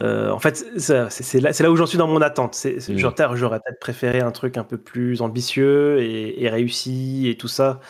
[0.00, 2.54] Euh, en fait, c'est là, où j'en suis dans mon attente.
[2.56, 2.98] C'est- c'est- Mm.
[2.98, 7.46] J'aurais j'aurais peut-être préféré un truc un peu plus ambitieux et, et réussi et tout
[7.48, 7.80] ça.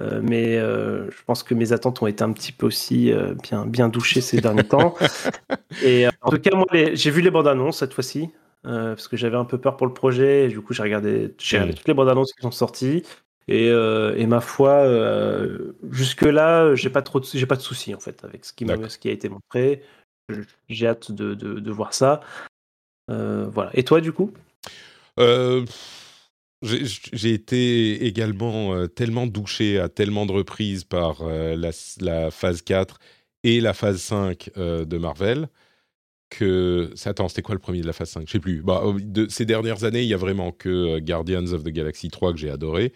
[0.00, 3.34] Euh, mais euh, je pense que mes attentes ont été un petit peu aussi euh,
[3.42, 4.94] bien, bien douchées ces derniers temps.
[5.84, 8.30] Et en tout cas, moi, les- j'ai vu les bandes annonces cette fois-ci.
[8.62, 11.56] parce que j'avais un peu peur pour le projet, et du coup j'ai regardé, j'ai
[11.58, 13.02] regardé toutes les bandes annonces qui sont sorties,
[13.48, 18.00] et, et ma foi, euh, jusque-là, j'ai pas trop, de- j'ai pas de soucis en
[18.00, 19.82] fait avec ce qui, ce a été montré.
[20.68, 22.20] J'ai hâte de, de, de voir ça.
[23.08, 23.70] Voilà.
[23.74, 24.32] Et toi, du coup?
[25.18, 25.64] Euh,
[26.62, 32.98] j'ai été également euh, tellement douché à tellement de reprises par euh, la, phase 4
[33.44, 35.48] et la phase 5 euh, de Marvel
[36.28, 36.92] que...
[37.06, 38.62] Attends, c'était quoi le premier de la phase 5 Je sais plus.
[38.62, 42.32] Bah, de ces dernières années, il y a vraiment que Guardians of the Galaxy 3
[42.32, 42.92] que j'ai adoré.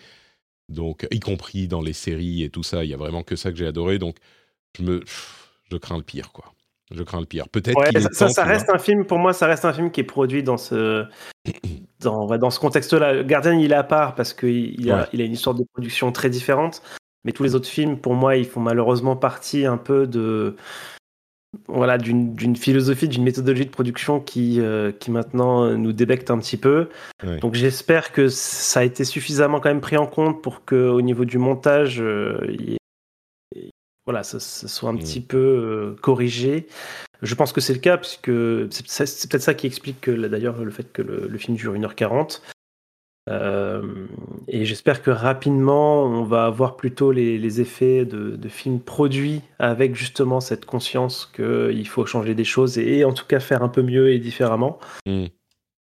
[0.69, 3.51] Donc, y compris dans les séries et tout ça, il y a vraiment que ça
[3.51, 3.99] que j'ai adoré.
[3.99, 4.19] Donc,
[4.79, 5.03] je me...
[5.71, 6.55] Je crains le pire, quoi.
[6.97, 7.49] Je crains le pire.
[7.49, 7.79] Peut-être
[8.13, 10.57] ça, ça reste un film, pour moi, ça reste un film qui est produit dans
[10.57, 11.05] ce,
[12.01, 13.23] dans, dans ce contexte-là.
[13.25, 16.13] Gardien, il est à part parce qu'il il a, il a une histoire de production
[16.13, 16.83] très différente.
[17.25, 20.57] Mais tous les autres films, pour moi, ils font malheureusement partie un peu de,
[21.69, 26.57] voilà, d'une philosophie, d'une méthodologie de production qui, euh, qui maintenant nous débecte un petit
[26.57, 26.89] peu.
[27.41, 31.25] Donc j'espère que ça a été suffisamment quand même pris en compte pour qu'au niveau
[31.25, 32.39] du montage, euh,
[34.05, 34.99] voilà, ça, soit un mm.
[34.99, 36.67] petit peu euh, corrigé.
[37.23, 38.31] Je pense que c'est le cas, puisque
[38.71, 42.41] c'est peut-être ça qui explique d'ailleurs le fait que le, le, film dure 1h40.
[43.31, 44.07] Euh,
[44.49, 50.41] et j'espère que rapidement, on va avoir plutôt les, effets de, films produits avec justement
[50.41, 54.13] cette conscience qu'il faut changer des choses et, en tout cas faire un peu mieux
[54.13, 54.79] et différemment.
[55.07, 55.27] Hmm.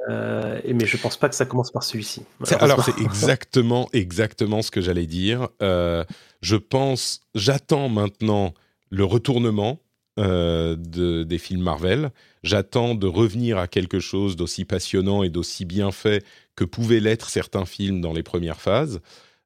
[0.09, 2.23] Euh, mais je pense pas que ça commence par celui-ci.
[2.61, 5.49] Alors c'est exactement, exactement ce que j'allais dire.
[5.61, 6.05] Euh,
[6.41, 8.55] je pense, j'attends maintenant
[8.91, 9.81] le retournement
[10.17, 12.11] de, des films Marvel.
[12.43, 16.25] J'attends de revenir à quelque chose d'aussi passionnant et d'aussi bien fait
[16.57, 19.01] que pouvaient l'être certains films dans les premières phases.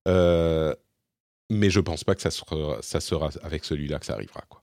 [0.09, 0.75] Euh,
[1.51, 4.43] mais je pense pas que ça sera, ça sera avec celui-là que ça arrivera.
[4.49, 4.63] Quoi.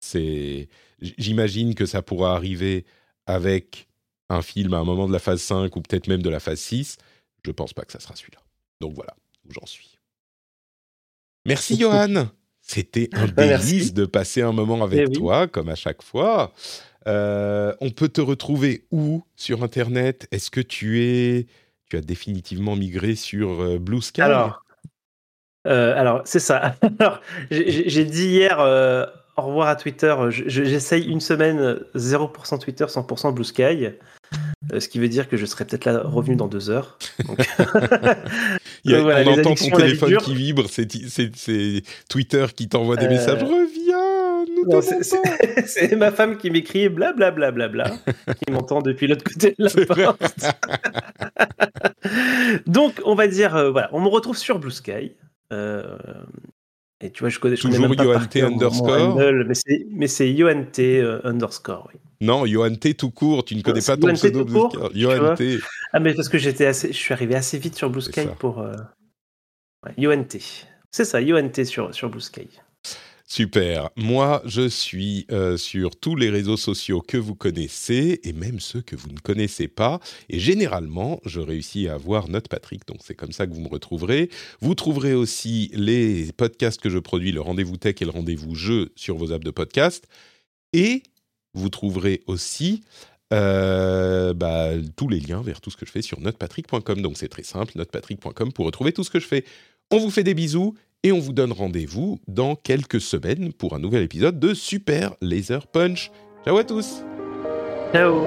[0.00, 0.68] C'est,
[1.00, 2.84] j'imagine que ça pourra arriver
[3.26, 3.88] avec
[4.28, 6.60] un film à un moment de la phase 5 ou peut-être même de la phase
[6.60, 6.96] 6.
[7.44, 8.40] Je pense pas que ça sera celui-là.
[8.80, 9.14] Donc voilà
[9.46, 9.98] où j'en suis.
[11.46, 12.28] Merci Johan.
[12.60, 16.52] C'était un délice de passer un moment avec eh toi, comme à chaque fois.
[17.06, 20.26] Euh, on peut te retrouver où sur Internet?
[20.30, 21.46] Est-ce que tu es
[21.90, 24.22] tu as définitivement migré sur euh, Blue Sky?
[24.22, 24.64] Alors,
[25.66, 26.76] euh, alors c'est ça.
[27.50, 29.06] j'ai dit hier euh,
[29.36, 30.14] au revoir à Twitter.
[30.30, 33.90] J'essaye une semaine 0% Twitter, 100% Blue Sky.
[34.78, 36.98] Ce qui veut dire que je serai peut-être là revenu dans deux heures.
[38.84, 43.42] Il on entend ton téléphone qui vibre, c'est Twitter qui t'envoie des messages.
[43.42, 44.82] Reviens, nous
[45.66, 49.64] C'est ma femme qui m'écrit blablabla, bla, bla, bla, qui m'entend depuis l'autre côté de
[49.64, 50.44] la porte.
[52.66, 55.12] Donc, on va dire, euh, voilà, on me retrouve sur Blue Sky.
[55.52, 55.96] Euh,
[57.00, 59.20] et tu vois, je connais, je Toujours UNT underscore.
[59.90, 62.00] mais c'est UNT euh, underscore, oui.
[62.20, 65.04] Non, UNT tout court, tu ne connais pas ton pseudo Blue Sky.
[65.04, 65.60] UNT.
[65.92, 68.64] Ah, mais parce que j'étais assez, je suis arrivé assez vite sur Blue Sky pour.
[69.98, 70.38] UNT.
[70.90, 72.48] C'est ça, UNT sur, sur Blue Sky.
[73.26, 73.88] Super.
[73.96, 78.82] Moi, je suis euh, sur tous les réseaux sociaux que vous connaissez et même ceux
[78.82, 79.98] que vous ne connaissez pas.
[80.28, 82.86] Et généralement, je réussis à avoir Note Patrick.
[82.86, 84.28] Donc, c'est comme ça que vous me retrouverez.
[84.60, 88.92] Vous trouverez aussi les podcasts que je produis, le rendez-vous tech et le rendez-vous jeu
[88.94, 90.06] sur vos apps de podcast.
[90.74, 91.02] Et
[91.54, 92.82] vous trouverez aussi
[93.32, 97.00] euh, bah, tous les liens vers tout ce que je fais sur notepatrick.com.
[97.00, 99.46] Donc, c'est très simple, notepatrick.com pour retrouver tout ce que je fais.
[99.90, 103.78] On vous fait des bisous et on vous donne rendez-vous dans quelques semaines pour un
[103.78, 106.10] nouvel épisode de Super Laser Punch.
[106.44, 107.04] Ciao à tous
[107.92, 108.26] Ciao